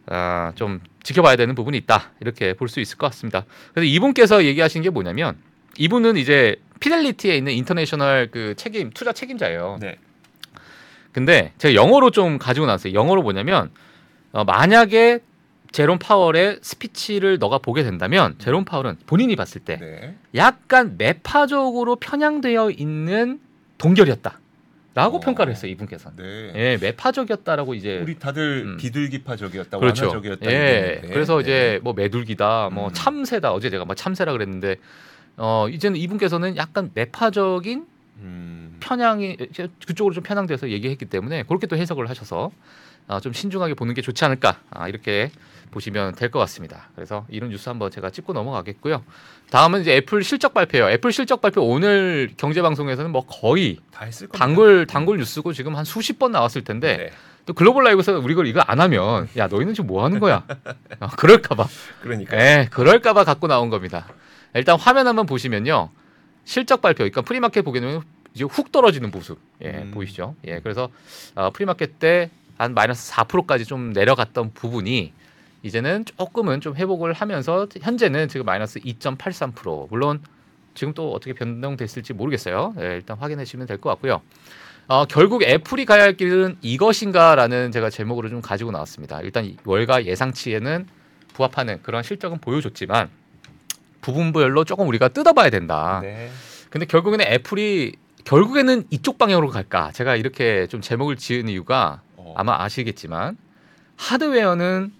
아, 0.07 0.51
좀 0.55 0.79
지켜봐야 1.03 1.35
되는 1.35 1.55
부분이 1.55 1.77
있다 1.79 2.11
이렇게 2.19 2.53
볼 2.53 2.67
수 2.67 2.79
있을 2.79 2.97
것 2.97 3.07
같습니다. 3.07 3.45
그래서 3.73 3.85
이분께서 3.85 4.43
얘기하신 4.45 4.81
게 4.81 4.89
뭐냐면 4.89 5.37
이분은 5.77 6.17
이제 6.17 6.55
피델리티에 6.79 7.35
있는 7.37 7.53
인터내셔널 7.53 8.29
그 8.31 8.55
책임 8.55 8.89
투자 8.91 9.13
책임자예요. 9.13 9.77
네. 9.79 9.97
근데 11.11 11.53
제가 11.57 11.73
영어로 11.75 12.11
좀 12.11 12.37
가지고 12.37 12.65
나왔어요. 12.65 12.93
영어로 12.93 13.21
뭐냐면 13.21 13.71
어, 14.31 14.43
만약에 14.43 15.19
제롬 15.71 15.99
파월의 15.99 16.59
스피치를 16.61 17.37
너가 17.39 17.57
보게 17.57 17.83
된다면 17.83 18.35
제롬 18.39 18.65
파월은 18.65 18.97
본인이 19.05 19.35
봤을 19.37 19.61
때 19.61 19.77
네. 19.77 20.15
약간 20.35 20.97
매파적으로 20.97 21.95
편향되어 21.97 22.71
있는 22.71 23.39
동결이었다. 23.77 24.39
라고 24.93 25.17
어. 25.17 25.19
평가를 25.19 25.53
했어요 25.53 25.71
이분께서는. 25.71 26.17
네. 26.17 26.51
예, 26.55 26.77
매파적이었다라고 26.81 27.73
이제 27.75 27.99
우리 27.99 28.19
다들 28.19 28.63
음. 28.65 28.77
비둘기파적이었다, 28.77 29.79
그렇죠. 29.79 30.07
완화적이었다. 30.07 30.51
예. 30.51 30.55
얘기했는데. 30.55 31.13
그래서 31.13 31.37
네. 31.37 31.41
이제 31.41 31.79
뭐 31.83 31.93
매둘기다, 31.93 32.69
뭐 32.73 32.89
음. 32.89 32.93
참새다. 32.93 33.53
어제 33.53 33.69
제가 33.69 33.85
뭐 33.85 33.95
참새라 33.95 34.33
그랬는데 34.33 34.75
어 35.37 35.67
이제는 35.69 35.97
이분께서는 35.97 36.57
약간 36.57 36.91
매파적인 36.93 37.85
음. 38.17 38.77
편향이 38.81 39.37
그쪽으로 39.87 40.13
좀 40.13 40.23
편향돼서 40.23 40.69
얘기했기 40.69 41.05
때문에 41.05 41.43
그렇게 41.43 41.67
또 41.67 41.77
해석을 41.77 42.09
하셔서 42.09 42.51
아, 42.51 42.90
좀 43.19 43.33
신중하게 43.33 43.73
보는 43.73 43.93
게 43.93 44.01
좋지 44.01 44.23
않을까 44.25 44.59
아, 44.69 44.87
이렇게 44.87 45.31
보시면 45.71 46.15
될 46.15 46.29
것 46.31 46.39
같습니다. 46.39 46.89
그래서 46.95 47.25
이런 47.29 47.49
뉴스 47.49 47.69
한번 47.69 47.91
제가 47.91 48.09
짚고 48.09 48.33
넘어가겠고요. 48.33 49.03
다음은 49.51 49.81
이제 49.81 49.95
애플 49.95 50.23
실적 50.23 50.53
발표예요. 50.53 50.89
애플 50.89 51.11
실적 51.11 51.41
발표 51.41 51.61
오늘 51.63 52.31
경제 52.37 52.61
방송에서는 52.61 53.09
뭐 53.11 53.25
거의 53.25 53.77
다 53.91 54.05
했을 54.05 54.27
겁니다. 54.27 54.45
단골 54.45 54.85
단골 54.85 55.17
뉴스고 55.17 55.53
지금 55.53 55.75
한 55.75 55.85
수십 55.85 56.19
번 56.19 56.31
나왔을 56.31 56.63
텐데 56.63 56.97
네. 56.97 57.11
또 57.45 57.53
글로벌 57.53 57.85
라이브에서 57.85 58.19
우리 58.19 58.35
걸 58.35 58.47
이거 58.47 58.61
안 58.61 58.79
하면 58.81 59.27
야 59.37 59.47
너희는 59.47 59.73
지금 59.73 59.87
뭐 59.87 60.03
하는 60.03 60.19
거야? 60.19 60.45
어, 60.99 61.07
그럴까봐. 61.07 61.65
그러니까. 62.01 62.37
예, 62.37 62.67
그럴까봐 62.69 63.23
갖고 63.23 63.47
나온 63.47 63.69
겁니다. 63.69 64.07
일단 64.53 64.77
화면 64.77 65.07
한번 65.07 65.25
보시면요. 65.25 65.89
실적 66.43 66.81
발표, 66.81 66.97
그러니까 66.99 67.21
pre-market 67.21 67.63
보게 67.63 67.79
되면 67.79 68.01
이제 68.33 68.43
훅 68.45 68.71
떨어지는 68.71 69.09
모습, 69.11 69.39
예, 69.63 69.69
음. 69.69 69.91
보이시죠? 69.93 70.35
예, 70.47 70.59
그래서 70.59 70.89
어, 71.35 71.49
pre-market 71.51 71.99
때 71.99 72.29
한 72.61 72.75
마이너스 72.75 73.11
4%까지 73.11 73.65
좀 73.65 73.91
내려갔던 73.91 74.51
부분이 74.53 75.13
이제는 75.63 76.05
조금은 76.05 76.61
좀 76.61 76.75
회복을 76.75 77.13
하면서 77.13 77.67
현재는 77.81 78.27
지금 78.27 78.45
마이너스 78.45 78.79
2.83% 78.79 79.87
물론 79.89 80.21
지금 80.75 80.93
또 80.93 81.11
어떻게 81.11 81.33
변동됐을지 81.33 82.13
모르겠어요. 82.13 82.75
예, 82.79 82.83
일단 82.95 83.17
확인해 83.17 83.45
주시면 83.45 83.65
될 83.67 83.77
것 83.79 83.89
같고요. 83.89 84.21
어, 84.87 85.05
결국 85.05 85.41
애플이 85.43 85.85
가야 85.85 86.03
할 86.03 86.15
길은 86.17 86.57
이것인가라는 86.61 87.71
제가 87.71 87.89
제목으로 87.89 88.29
좀 88.29 88.41
가지고 88.41 88.71
나왔습니다. 88.71 89.21
일단 89.21 89.45
이 89.45 89.57
월가 89.65 90.05
예상치에는 90.05 90.87
부합하는 91.33 91.81
그런 91.81 92.03
실적은 92.03 92.37
보여줬지만 92.39 93.09
부분별로 94.01 94.65
조금 94.65 94.87
우리가 94.87 95.07
뜯어봐야 95.07 95.49
된다. 95.49 95.99
네. 96.03 96.29
근데 96.69 96.85
결국에는 96.85 97.25
애플이 97.25 97.93
결국에는 98.23 98.83
이쪽 98.91 99.17
방향으로 99.17 99.49
갈까? 99.49 99.91
제가 99.93 100.15
이렇게 100.15 100.67
좀 100.67 100.81
제목을 100.81 101.15
지은 101.15 101.49
이유가 101.49 102.01
어. 102.03 102.10
아마 102.37 102.61
아시겠지만 102.63 103.37
하드웨어는 103.97 104.91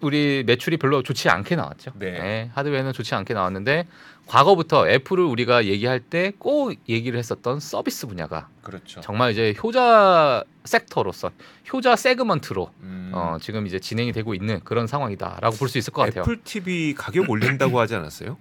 우리 0.00 0.42
매출이 0.46 0.78
별로 0.78 1.02
좋지 1.02 1.28
않게 1.28 1.54
나왔죠. 1.56 1.92
네. 1.94 2.50
하드웨어는 2.54 2.92
좋지 2.92 3.14
않게 3.14 3.34
나왔는데 3.34 3.86
과거부터 4.26 4.88
애플을 4.88 5.22
우리가 5.24 5.64
얘기할 5.66 6.00
때 6.00 6.32
꼭 6.38 6.74
얘기를 6.88 7.18
했었던 7.18 7.60
서비스 7.60 8.06
분야가 8.06 8.48
그렇죠. 8.62 9.00
정말 9.00 9.30
이제 9.32 9.54
효자 9.62 10.42
섹터로서 10.64 11.30
효자 11.72 11.96
segment로 11.96 12.70
음. 12.82 13.10
어, 13.14 13.36
지금 13.40 13.66
이제 13.66 13.78
진행이 13.78 14.12
되고 14.12 14.34
있는 14.34 14.60
그런 14.64 14.86
상황이다라고 14.86 15.56
볼 15.56 15.68
수 15.68 15.78
있을 15.78 15.92
것 15.92 16.02
같아요. 16.02 16.22
애플 16.22 16.42
TV 16.42 16.94
가격 16.94 17.28
올린다고 17.30 17.78
하지 17.78 17.94
않았어요? 17.94 18.36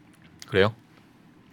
그래요? 0.47 0.73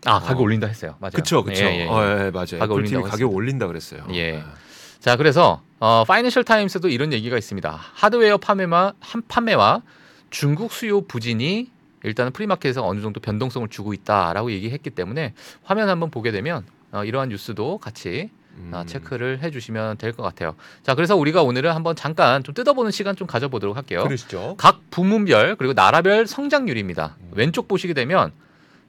아 0.06 0.20
가격 0.20 0.40
어. 0.40 0.42
올린다 0.44 0.66
했어요. 0.68 0.94
맞아요. 1.00 1.12
그렇죠, 1.12 1.42
그렇죠. 1.42 1.64
예, 1.64 1.68
예, 1.70 1.80
예. 1.80 1.86
어, 1.86 2.26
예, 2.26 2.30
맞아요. 2.30 2.58
가격 2.60 2.78
애플 2.78 2.84
TV 2.84 3.02
가격 3.02 3.34
올린다 3.34 3.66
그랬어요. 3.66 4.06
예. 4.12 4.38
아. 4.38 4.54
자 5.00 5.16
그래서 5.16 5.62
어, 5.80 6.04
파이낸셜 6.06 6.44
타임스도 6.44 6.88
이런 6.88 7.12
얘기가 7.12 7.36
있습니다. 7.38 7.78
하드웨어 7.94 8.38
판매와 8.38 8.94
한 9.00 9.22
판매와 9.28 9.82
중국 10.30 10.72
수요 10.72 11.02
부진이 11.02 11.70
일단은 12.04 12.32
pre-market에서 12.32 12.86
어느 12.86 13.00
정도 13.00 13.20
변동성을 13.20 13.68
주고 13.68 13.92
있다라고 13.92 14.50
얘기했기 14.52 14.90
때문에 14.90 15.34
화면 15.62 15.88
한번 15.88 16.10
보게 16.10 16.30
되면 16.32 16.64
어, 16.92 17.04
이러한 17.04 17.28
뉴스도 17.28 17.78
같이 17.78 18.30
음. 18.56 18.70
어, 18.74 18.84
체크를 18.86 19.40
해주시면 19.42 19.98
될 19.98 20.12
것 20.12 20.22
같아요. 20.24 20.56
자 20.82 20.94
그래서 20.96 21.14
우리가 21.16 21.42
오늘은 21.42 21.72
한번 21.72 21.94
잠깐 21.94 22.42
좀 22.42 22.54
뜯어보는 22.54 22.90
시간 22.90 23.14
좀 23.14 23.26
가져보도록 23.28 23.76
할게요. 23.76 24.02
그러시죠. 24.02 24.56
각 24.58 24.80
부문별 24.90 25.56
그리고 25.56 25.74
나라별 25.74 26.26
성장률입니다. 26.26 27.16
음. 27.20 27.30
왼쪽 27.34 27.68
보시게 27.68 27.94
되면 27.94 28.32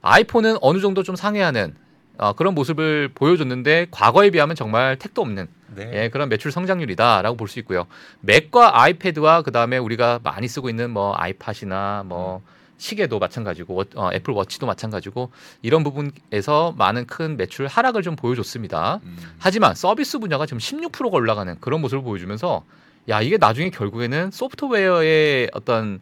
아이폰은 0.01 0.57
어느 0.61 0.79
정도 0.79 1.03
좀 1.03 1.15
상회하는 1.15 1.75
어, 2.19 2.33
그런 2.33 2.53
모습을 2.53 3.09
보여줬는데 3.15 3.87
과거에 3.91 4.29
비하면 4.29 4.55
정말 4.55 4.97
택도 4.97 5.21
없는 5.21 5.47
네. 5.75 6.03
예, 6.03 6.09
그런 6.09 6.29
매출 6.29 6.51
성장률이다라고 6.51 7.37
볼 7.37 7.47
수 7.47 7.59
있고요. 7.59 7.85
맥과 8.21 8.81
아이패드와 8.83 9.41
그 9.43 9.51
다음에 9.51 9.77
우리가 9.77 10.19
많이 10.23 10.47
쓰고 10.47 10.69
있는 10.69 10.91
뭐 10.91 11.13
아이팟이나 11.17 12.03
뭐 12.05 12.41
시계도 12.77 13.19
마찬가지고 13.19 13.73
워- 13.75 13.85
어, 13.95 14.09
애플 14.13 14.33
워치도 14.33 14.65
마찬가지고 14.65 15.31
이런 15.61 15.83
부분에서 15.83 16.73
많은 16.77 17.07
큰 17.07 17.37
매출 17.37 17.67
하락을 17.67 18.03
좀 18.03 18.15
보여줬습니다. 18.15 18.99
음. 19.03 19.17
하지만 19.39 19.75
서비스 19.75 20.19
분야가 20.19 20.45
지금 20.45 20.59
16%가 20.59 21.15
올라가는 21.17 21.55
그런 21.59 21.81
모습을 21.81 22.03
보여주면서 22.03 22.63
야 23.09 23.21
이게 23.21 23.37
나중에 23.37 23.69
결국에는 23.69 24.31
소프트웨어의 24.31 25.49
어떤 25.53 25.99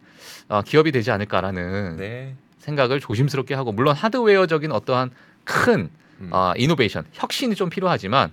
어, 0.48 0.62
기업이 0.62 0.92
되지 0.92 1.10
않을까라는 1.10 1.96
네. 1.96 2.34
생각을 2.58 3.00
조심스럽게 3.00 3.54
하고 3.54 3.72
물론 3.72 3.94
하드웨어적인 3.94 4.72
어떠한 4.72 5.10
큰 5.44 5.88
음. 6.20 6.30
어, 6.32 6.52
이노베이션 6.56 7.04
혁신이 7.12 7.54
좀 7.54 7.70
필요하지만 7.70 8.30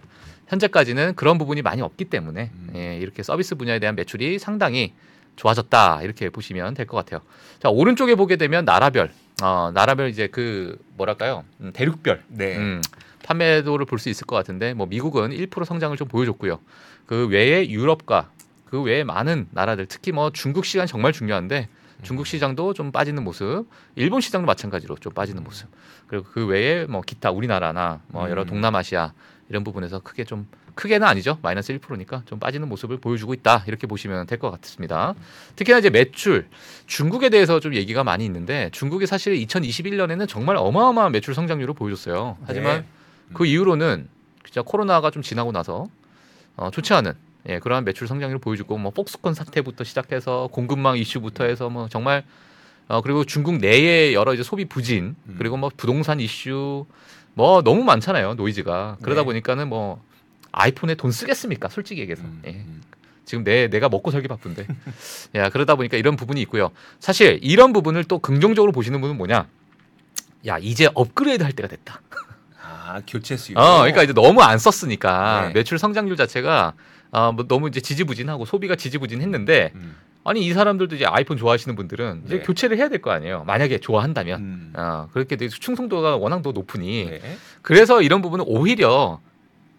현재까지는 0.47 1.15
그런 1.15 1.37
부분이 1.37 1.61
많이 1.61 1.81
없기 1.81 2.05
때문에 2.05 2.51
음. 2.53 2.69
예, 2.75 2.97
이렇게 2.97 3.23
서비스 3.23 3.55
분야에 3.55 3.79
대한 3.79 3.95
매출이 3.95 4.39
상당히 4.39 4.93
좋아졌다 5.35 6.01
이렇게 6.03 6.29
보시면 6.29 6.73
될 6.75 6.85
것 6.85 6.97
같아요. 6.97 7.21
자 7.59 7.69
오른쪽에 7.69 8.15
보게 8.15 8.35
되면 8.37 8.63
나라별 8.65 9.11
어, 9.43 9.71
나라별 9.73 10.09
이제 10.09 10.27
그 10.27 10.77
뭐랄까요 10.95 11.43
음, 11.61 11.71
대륙별 11.73 12.23
네. 12.27 12.55
음, 12.57 12.81
판매도를 13.25 13.85
볼 13.85 13.99
수 13.99 14.09
있을 14.09 14.25
것 14.27 14.35
같은데 14.35 14.73
뭐 14.73 14.85
미국은 14.85 15.31
1% 15.31 15.65
성장을 15.65 15.95
좀 15.97 16.07
보여줬고요. 16.07 16.59
그 17.05 17.27
외에 17.27 17.67
유럽과 17.69 18.29
그 18.65 18.81
외에 18.81 19.03
많은 19.03 19.47
나라들 19.51 19.87
특히 19.87 20.11
뭐 20.11 20.29
중국 20.31 20.65
시장 20.65 20.85
정말 20.87 21.11
중요한데 21.11 21.67
중국 22.05 22.27
시장도 22.27 22.73
좀 22.73 22.91
빠지는 22.91 23.23
모습, 23.23 23.65
일본 23.95 24.21
시장도 24.21 24.45
마찬가지로 24.45 24.95
좀 24.95 25.11
빠지는 25.13 25.43
모습. 25.43 25.67
그리고 26.07 26.25
그 26.31 26.45
외에 26.45 26.85
뭐 26.85 27.01
기타 27.01 27.31
우리나라나 27.31 28.01
뭐 28.07 28.29
여러 28.29 28.43
음. 28.43 28.47
동남아시아 28.47 29.11
이런 29.49 29.63
부분에서 29.63 29.99
크게 29.99 30.23
좀 30.23 30.47
크게는 30.75 31.07
아니죠 31.07 31.37
마이너스 31.41 31.77
1%니까 31.77 32.23
좀 32.25 32.37
빠지는 32.37 32.67
모습을 32.67 32.97
보여주고 32.97 33.33
있다 33.33 33.63
이렇게 33.67 33.87
보시면 33.87 34.27
될 34.27 34.37
것 34.39 34.51
같습니다. 34.51 35.15
특히나 35.55 35.79
이제 35.79 35.89
매출 35.89 36.47
중국에 36.85 37.29
대해서 37.29 37.59
좀 37.59 37.73
얘기가 37.73 38.03
많이 38.03 38.25
있는데 38.25 38.69
중국이 38.71 39.07
사실 39.07 39.33
2021년에는 39.35 40.27
정말 40.27 40.57
어마어마한 40.57 41.11
매출 41.11 41.33
성장률을 41.33 41.73
보여줬어요. 41.73 42.37
하지만 42.45 42.81
네. 42.81 42.85
그 43.33 43.45
이후로는 43.45 44.07
진짜 44.43 44.61
코로나가 44.61 45.09
좀 45.11 45.21
지나고 45.23 45.51
나서 45.51 45.87
어, 46.57 46.69
좋지 46.71 46.93
않은 46.93 47.13
예, 47.47 47.59
그러한 47.59 47.85
매출 47.85 48.07
성장률을 48.07 48.39
보여주고 48.39 48.77
뭐 48.77 48.91
폭스콘 48.91 49.33
사태부터 49.33 49.83
시작해서 49.83 50.49
공급망 50.51 50.97
이슈부터 50.97 51.45
해서 51.45 51.69
뭐 51.69 51.87
정말 51.89 52.23
어, 52.87 53.01
그리고 53.01 53.23
중국 53.23 53.57
내의 53.57 54.13
여러 54.13 54.33
이제 54.33 54.43
소비 54.43 54.65
부진 54.65 55.15
음. 55.27 55.35
그리고 55.37 55.57
뭐 55.57 55.69
부동산 55.75 56.19
이슈 56.19 56.85
뭐 57.33 57.61
너무 57.61 57.83
많잖아요 57.83 58.35
노이즈가 58.35 58.97
그러다 59.01 59.21
네. 59.21 59.25
보니까는 59.25 59.69
뭐 59.69 60.01
아이폰에 60.51 60.95
돈 60.95 61.11
쓰겠습니까 61.11 61.69
솔직히 61.69 62.01
얘기해서 62.01 62.23
음, 62.23 62.41
예. 62.45 62.51
음. 62.51 62.81
지금 63.25 63.43
내 63.43 63.67
내가 63.67 63.89
먹고 63.89 64.11
살기 64.11 64.27
바쁜데 64.27 64.67
야 65.35 65.49
그러다 65.49 65.75
보니까 65.75 65.97
이런 65.97 66.15
부분이 66.15 66.41
있고요 66.43 66.71
사실 66.99 67.39
이런 67.41 67.73
부분을 67.73 68.03
또 68.05 68.19
긍정적으로 68.19 68.71
보시는 68.71 69.01
분은 69.01 69.17
뭐냐 69.17 69.47
야 70.47 70.57
이제 70.59 70.89
업그레이드 70.93 71.43
할 71.43 71.51
때가 71.51 71.67
됐다 71.67 72.01
아 72.85 73.01
교체 73.07 73.35
수요. 73.35 73.57
어, 73.57 73.79
그러니까 73.79 74.03
이제 74.03 74.13
너무 74.13 74.41
안 74.41 74.59
썼으니까 74.59 75.47
네. 75.47 75.53
매출 75.53 75.79
성장률 75.79 76.17
자체가 76.17 76.73
어, 77.15 77.31
뭐 77.31 77.47
너무 77.47 77.69
이제 77.69 77.79
지지부진하고 77.79 78.43
소비가 78.45 78.75
지지부진했는데 78.75 79.71
음. 79.75 79.95
아니 80.25 80.45
이 80.45 80.51
사람들도 80.53 80.95
이제 80.95 81.05
아이폰 81.05 81.37
좋아하시는 81.37 81.75
분들은 81.75 82.23
이제 82.25 82.39
네. 82.39 82.43
교체를 82.43 82.77
해야 82.77 82.89
될 82.89 82.99
거 83.01 83.11
아니에요. 83.11 83.43
만약에 83.45 83.77
좋아한다면. 83.79 84.41
음. 84.41 84.73
어, 84.75 85.07
그렇게 85.13 85.35
되게 85.37 85.47
충성도가 85.49 86.17
워낙 86.17 86.41
더 86.41 86.51
높으니 86.51 87.05
네. 87.09 87.21
그래서 87.61 88.01
이런 88.01 88.21
부분은 88.21 88.43
오히려 88.47 89.21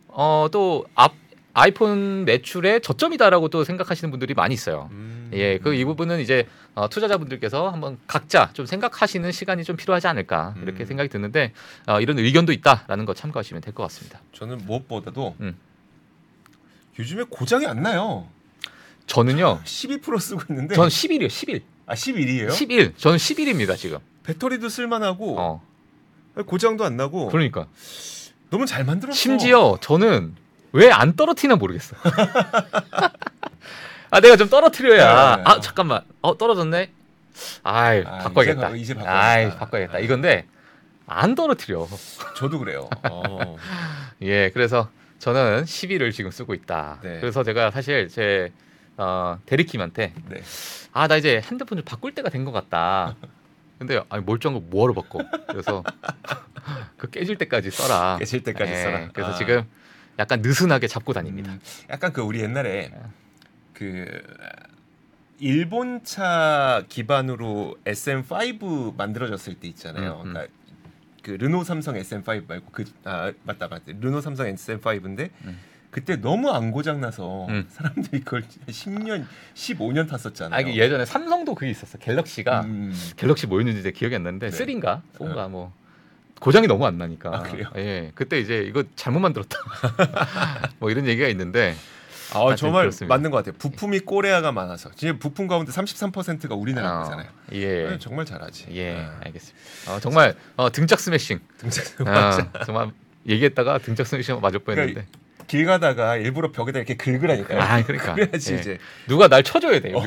어, 0.08 0.46
또 0.50 0.86
앞, 0.94 1.12
아이폰 1.52 2.24
매출의 2.24 2.80
저점이다라고 2.80 3.48
또 3.48 3.64
생각하시는 3.64 4.10
분들이 4.10 4.32
많이 4.34 4.54
있어요. 4.54 4.88
음. 4.92 5.30
예, 5.34 5.58
그 5.58 5.74
이 5.74 5.84
부분은 5.84 6.20
이제 6.20 6.46
어, 6.74 6.88
투자자분들께서 6.88 7.68
한번 7.70 7.98
각자 8.06 8.50
좀 8.52 8.64
생각하시는 8.66 9.30
시간이 9.32 9.64
좀 9.64 9.74
필요하지 9.76 10.06
않을까 10.06 10.54
이렇게 10.62 10.84
음. 10.84 10.86
생각이 10.86 11.08
드는데 11.10 11.52
어, 11.86 12.00
이런 12.00 12.18
의견도 12.18 12.52
있다라는 12.52 13.04
거 13.04 13.12
참고하시면 13.14 13.60
될 13.62 13.74
것 13.74 13.82
같습니다. 13.84 14.20
저는 14.32 14.58
무엇보다도 14.66 15.34
음. 15.40 15.56
요즘에 16.98 17.24
고장이 17.28 17.66
안 17.66 17.82
나요. 17.82 18.26
저는요. 19.06 19.60
12% 19.64 20.20
쓰고 20.20 20.42
있는데 20.50 20.74
전 20.74 20.88
10일이에요. 20.88 21.28
10일. 21.28 21.62
아 21.86 21.94
11이에요? 21.94 22.48
10일. 22.48 22.96
저는 22.98 23.18
10일입니다, 23.18 23.76
지금. 23.76 23.98
배터리도 24.24 24.68
쓸만하고 24.68 25.38
어. 25.38 25.62
고장도 26.46 26.84
안 26.84 26.96
나고 26.96 27.28
그러니까 27.28 27.66
너무 28.50 28.66
잘 28.66 28.84
만들었어. 28.84 29.16
심지어 29.16 29.78
저는 29.80 30.34
왜 30.72 30.90
안 30.90 31.14
떨어뜨리나 31.14 31.56
모르겠어. 31.56 31.96
아, 34.10 34.20
내가 34.20 34.36
좀 34.36 34.48
떨어뜨려야. 34.48 35.36
네. 35.36 35.42
아, 35.44 35.60
잠깐만. 35.60 36.02
어, 36.22 36.36
떨어졌네. 36.38 36.90
아이, 37.62 38.02
아, 38.06 38.18
바꿔야겠다. 38.18 38.70
이제 38.70 38.70
바- 38.70 38.76
이제 38.76 38.94
바꿔 38.94 39.06
야겠다. 39.08 39.28
아이, 39.28 39.50
바꿔야겠다. 39.58 39.98
이건데 40.00 40.46
안 41.06 41.34
떨어뜨려. 41.34 41.86
저도 42.36 42.58
그래요. 42.58 42.88
어. 43.10 43.56
예, 44.22 44.50
그래서 44.50 44.88
저는 45.26 45.64
10일을 45.64 46.12
지금 46.12 46.30
쓰고 46.30 46.54
있다. 46.54 47.00
네. 47.02 47.18
그래서 47.18 47.42
제가 47.42 47.72
사실 47.72 48.06
제 48.08 48.52
어, 48.96 49.36
대리킴한테 49.44 50.12
네. 50.28 50.40
아 50.92 51.08
나 51.08 51.16
이제 51.16 51.40
핸드폰 51.44 51.78
좀 51.78 51.84
바꿀 51.84 52.14
때가 52.14 52.28
된 52.30 52.44
것 52.44 52.52
같다. 52.52 53.16
근데 53.76 54.00
아니 54.08 54.24
멀쩡한 54.24 54.54
거 54.60 54.64
뭐하러 54.70 54.94
바꿔? 54.94 55.18
그래서 55.48 55.82
그 56.96 57.10
깨질 57.10 57.36
때까지 57.38 57.72
써라. 57.72 58.18
깨질 58.20 58.44
때까지 58.44 58.70
예, 58.70 58.76
써라. 58.76 59.08
그래서 59.12 59.32
아. 59.32 59.34
지금 59.34 59.64
약간 60.20 60.42
느슨하게 60.42 60.86
잡고 60.86 61.12
다닙니다. 61.12 61.50
음, 61.50 61.60
약간 61.90 62.12
그 62.12 62.20
우리 62.22 62.40
옛날에 62.40 62.90
네. 62.90 63.00
그 63.74 64.22
일본차 65.40 66.84
기반으로 66.88 67.76
SM5 67.84 68.96
만들어졌을 68.96 69.54
때 69.54 69.66
있잖아요. 69.66 70.20
음, 70.22 70.28
음. 70.28 70.32
그러니까 70.34 70.54
그 71.26 71.32
르노 71.32 71.64
삼성 71.64 71.96
SM5 71.96 72.46
말고 72.46 72.70
그 72.70 72.84
아 73.04 73.32
맞다 73.42 73.66
맞다 73.66 73.82
르노 74.00 74.20
삼성 74.20 74.46
SM5인데 74.46 75.30
음. 75.44 75.58
그때 75.90 76.14
너무 76.20 76.50
안 76.50 76.70
고장 76.70 77.00
나서 77.00 77.46
음. 77.48 77.66
사람들이 77.68 78.20
그걸 78.22 78.42
10년 78.68 79.24
15년 79.54 80.08
탔었잖아요. 80.08 80.66
아 80.66 80.70
예전에 80.70 81.04
삼성도 81.04 81.54
그게 81.56 81.70
있었어. 81.70 81.98
갤럭시가 81.98 82.60
음. 82.62 82.94
갤럭시 83.16 83.46
뭐였는지 83.48 83.80
이제 83.80 83.90
기억이 83.90 84.14
안 84.14 84.22
나는데 84.22 84.50
네. 84.50 84.64
3인가 84.64 85.00
4인가 85.18 85.50
뭐 85.50 85.72
고장이 86.38 86.66
너무 86.68 86.86
안 86.86 86.96
나니까. 86.98 87.34
아, 87.34 87.42
그래요? 87.42 87.70
예, 87.76 88.12
그때 88.14 88.38
이제 88.38 88.58
이거 88.60 88.84
잘못 88.94 89.18
만들었다. 89.20 89.58
뭐 90.78 90.90
이런 90.90 91.06
얘기가 91.06 91.26
있는데 91.28 91.74
아, 92.36 92.54
정말 92.56 92.82
그렇습니다. 92.82 93.14
맞는 93.14 93.30
것 93.30 93.38
같아요. 93.38 93.54
부품이 93.58 94.00
꼬레아가 94.00 94.52
많아서 94.52 94.90
지금 94.96 95.18
부품 95.18 95.46
가운데 95.46 95.72
33%가 95.72 96.54
우리나라 96.54 97.00
어, 97.00 97.02
거잖아요. 97.04 97.28
예. 97.52 97.66
네, 97.90 97.98
정말 97.98 98.24
잘하지. 98.24 98.66
예, 98.72 98.96
아, 98.96 99.20
알겠습니다. 99.24 99.58
어, 99.94 100.00
정말 100.00 100.34
어, 100.56 100.70
등짝 100.70 101.00
스매싱. 101.00 101.40
등장 101.58 101.84
아, 102.06 102.64
정말 102.64 102.90
얘기했다가 103.28 103.78
등짝 103.78 104.06
스매싱 104.06 104.40
맞을 104.40 104.60
뻔했는데. 104.60 105.06
길 105.46 105.64
가다가 105.64 106.16
일부러 106.16 106.50
벽에다 106.50 106.78
이렇게 106.78 106.96
긁으라니까. 106.96 107.62
아, 107.62 107.82
그러니까. 107.82 108.14
그래야지 108.14 108.54
예. 108.54 108.58
이제 108.58 108.78
누가 109.06 109.28
날 109.28 109.42
쳐줘야 109.42 109.80
돼. 109.80 109.92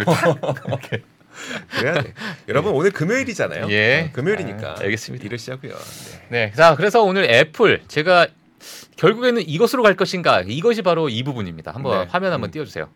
그래야 1.69 2.01
돼. 2.01 2.13
여러분 2.47 2.73
오늘 2.73 2.91
금요일이잖아요. 2.91 3.69
예. 3.71 4.07
어, 4.09 4.13
금요일이니까 4.13 4.71
아, 4.71 4.75
알겠습니다. 4.79 5.25
일을 5.25 5.37
시작고요. 5.37 5.73
네. 6.29 6.47
네, 6.47 6.51
자 6.55 6.75
그래서 6.75 7.03
오늘 7.03 7.29
애플 7.29 7.81
제가 7.87 8.27
결국에는 8.99 9.41
이것으로 9.47 9.81
갈 9.81 9.95
것인가 9.95 10.41
이것이 10.41 10.81
바로 10.81 11.07
이 11.07 11.23
부분입니다. 11.23 11.71
한번 11.71 12.01
네. 12.01 12.07
화면 12.11 12.33
한번 12.33 12.49
음. 12.49 12.51
띄워주세요. 12.51 12.89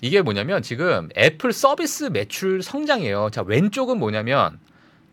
이게 0.00 0.22
뭐냐면 0.22 0.62
지금 0.62 1.08
애플 1.16 1.52
서비스 1.52 2.04
매출 2.04 2.62
성장이에요. 2.62 3.30
자 3.32 3.42
왼쪽은 3.42 3.98
뭐냐면 3.98 4.60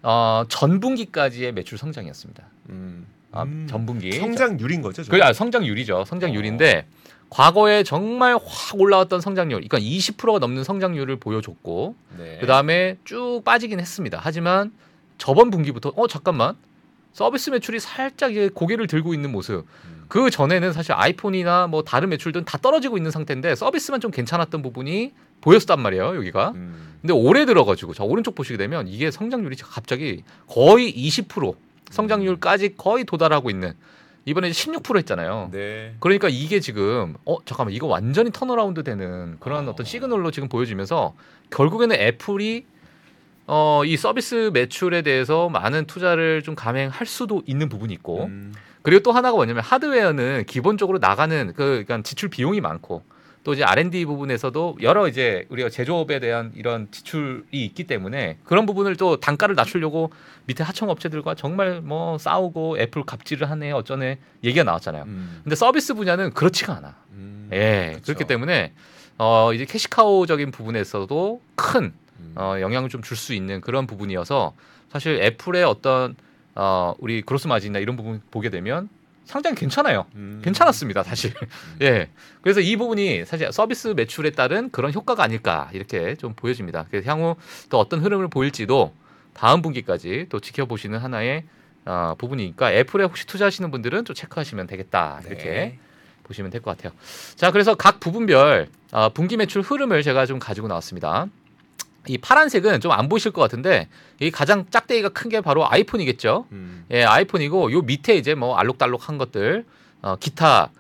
어, 0.04 0.44
전분기까지의 0.48 1.54
매출 1.54 1.80
성장이었습니다. 1.80 2.44
음. 2.70 3.08
아, 3.32 3.44
음. 3.44 3.66
전분기 3.68 4.12
성장률인 4.12 4.84
거죠. 4.84 5.04
그 5.10 5.24
아, 5.24 5.34
성장률이죠. 5.34 6.06
성장률인데 6.06 6.86
과거에 7.32 7.82
정말 7.82 8.34
확 8.36 8.80
올라왔던 8.80 9.22
성장률, 9.22 9.68
그러니까 9.68 9.80
20%가 9.80 10.38
넘는 10.38 10.64
성장률을 10.64 11.16
보여줬고 11.16 11.96
네. 12.20 12.38
그 12.42 12.46
다음에 12.46 12.98
쭉 13.06 13.42
빠지긴 13.44 13.80
했습니다. 13.80 14.20
하지만 14.22 14.72
저번 15.18 15.50
분기부터 15.50 15.94
어 15.96 16.08
잠깐만 16.08 16.56
서비스 17.14 17.50
매출이 17.50 17.80
살짝 17.80 18.34
고개를 18.54 18.86
들고 18.86 19.16
있는 19.16 19.32
모습. 19.32 19.66
음. 19.86 20.01
그 20.12 20.30
전에는 20.30 20.74
사실 20.74 20.92
아이폰이나 20.92 21.68
뭐 21.68 21.84
다른 21.84 22.10
매출들은 22.10 22.44
다 22.44 22.58
떨어지고 22.58 22.98
있는 22.98 23.12
상태인데 23.12 23.56
서비스만 23.56 24.02
좀 24.02 24.12
괜찮았던 24.12 24.62
부분이 24.62 25.14
보였단 25.40 25.80
말이에요 25.80 26.18
여기가. 26.18 26.52
음. 26.54 26.98
근데 27.00 27.14
올해 27.14 27.46
들어가지고 27.46 27.94
자 27.94 28.04
오른쪽 28.04 28.36
보시게 28.36 28.58
되면 28.58 28.90
이게 28.90 29.10
성장률이 29.10 29.56
갑자기 29.56 30.26
거의 30.48 30.94
20% 30.94 31.56
성장률까지 31.92 32.76
거의 32.76 33.06
도달하고 33.06 33.50
있는 33.50 33.72
이번에 34.26 34.50
이제 34.50 34.70
16% 34.70 34.98
했잖아요. 34.98 35.48
네. 35.54 35.96
그러니까 36.02 36.28
이게 36.30 36.60
지금 36.60 37.16
어 37.24 37.38
잠깐만 37.46 37.74
이거 37.74 37.88
완전히 37.88 38.32
turnaround 38.32 38.84
되는 38.84 39.38
그런 39.40 39.70
어. 39.70 39.72
어떤 39.72 39.86
시그널로 39.86 40.32
지금 40.32 40.50
보여지면서 40.50 41.14
결국에는 41.52 41.96
애플이 41.96 42.66
어 43.48 43.84
이 43.86 43.96
서비스 43.96 44.52
매출에 44.54 45.04
대해서 45.04 45.48
많은 45.48 45.86
투자를 45.86 46.42
좀 46.42 46.56
감행할 46.56 47.08
수도 47.08 47.44
있는 47.46 47.70
부분이 47.70 47.94
있고 47.94 48.26
음. 48.26 48.54
그리고 48.82 49.04
또 49.04 49.12
하나가 49.12 49.36
뭐냐면 49.36 49.64
하드웨어는 49.64 50.46
기본적으로 50.48 50.98
나가는 50.98 51.48
그 51.56 51.84
그러니까 51.86 52.02
지출 52.04 52.30
비용이 52.30 52.62
많고 52.62 53.04
또 53.44 53.54
이제 53.54 53.64
R&D 53.64 54.06
부분에서도 54.06 54.78
여러 54.82 55.08
이제 55.08 55.46
우리가 55.50 55.70
제조업에 55.70 56.20
대한 56.20 56.52
이런 56.56 56.88
지출이 56.92 57.44
있기 57.52 57.86
때문에 57.86 58.38
그런 58.44 58.66
부분을 58.68 58.96
또 58.98 59.20
단가를 59.20 59.56
낮추려고 59.56 60.12
밑에 60.46 60.64
하청 60.64 60.90
업체들과 60.90 61.34
정말 61.36 61.82
뭐 61.82 62.18
싸우고 62.20 62.78
애플 62.80 63.04
갑질을 63.04 63.50
하네 63.50 63.72
어쩌네 63.72 64.20
얘기가 64.44 64.64
나왔잖아요. 64.64 65.04
음. 65.06 65.40
근데 65.44 65.56
서비스 65.56 65.96
분야는 65.96 66.34
그렇지가 66.34 66.78
않아. 66.78 66.96
음. 67.14 67.50
예, 67.52 67.94
그쵸. 67.96 68.14
그렇기 68.14 68.26
때문에 68.26 68.74
어 69.18 69.52
이제 69.54 69.66
캐시카우적인 69.66 70.52
부분에서도 70.52 71.42
큰 71.56 71.94
음. 72.20 72.34
어, 72.36 72.58
영향을 72.60 72.90
좀 72.90 73.02
줄 73.02 73.18
수 73.18 73.34
있는 73.34 73.60
그런 73.62 73.88
부분이어서 73.88 74.54
사실 74.92 75.20
애플의 75.22 75.64
어떤 75.64 76.16
어, 76.56 76.94
우리 77.00 77.22
그로스 77.22 77.48
마진이나 77.48 77.80
이런 77.80 77.96
부분 77.96 78.22
보게 78.32 78.50
되면 78.50 78.90
상당히 79.26 79.56
괜찮아요. 79.56 80.06
음. 80.16 80.42
괜찮았습니다, 80.44 81.04
사실. 81.04 81.34
예. 81.82 82.10
그래서 82.42 82.60
이 82.60 82.76
부분이 82.76 83.26
사실 83.26 83.52
서비스 83.52 83.90
매출에 83.90 84.32
따른 84.32 84.70
그런 84.72 84.94
효과가 84.94 85.24
아닐까 85.24 85.70
이렇게 85.74 86.16
좀 86.16 86.34
보여집니다. 86.34 86.86
그래서 86.90 87.10
향후 87.10 87.36
또 87.70 87.80
어떤 87.80 88.02
흐름을 88.02 88.28
보일지도 88.28 88.94
다음 89.34 89.62
분기까지 89.62 90.26
또 90.30 90.40
지켜보시는 90.40 91.00
하나의 91.00 91.44
어, 91.86 92.16
부분이니까 92.18 92.74
애플에 92.74 93.06
혹시 93.06 93.26
투자하시는 93.26 93.72
분들은 93.72 94.06
좀 94.06 94.14
체크하시면 94.16 94.68
되겠다 94.68 95.22
이렇게 95.26 95.44
네. 95.46 95.80
보시면 96.24 96.52
될 96.52 96.62
것 96.62 96.76
같아요. 96.78 96.92
자, 97.36 97.52
그래서 97.52 97.76
각 97.76 98.00
부분별 98.00 98.68
어, 98.92 99.10
분기 99.10 99.38
매출 99.38 99.62
흐름을 99.62 100.04
제가 100.04 100.26
좀 100.26 100.40
가지고 100.40 100.68
나왔습니다. 100.68 101.28
이 102.08 102.18
파란색은 102.18 102.80
좀 102.82 102.92
안 102.92 103.08
보이실 103.10 103.32
것 103.32 103.42
같은데 103.42 103.88
이 104.20 104.32
가장 104.32 104.66
짝대기가 104.70 105.10
큰 105.10 105.30
게 105.30 105.40
바로 105.42 105.70
아이폰이겠죠. 105.72 106.46
음. 106.52 106.86
예, 106.92 107.04
아이폰이고 107.04 107.72
요 107.72 107.82
밑에 107.82 108.16
이제 108.16 108.34
뭐 108.36 108.56
알록달록한 108.58 109.18
것들 109.18 109.66
어, 110.02 110.16
기타 110.20 110.72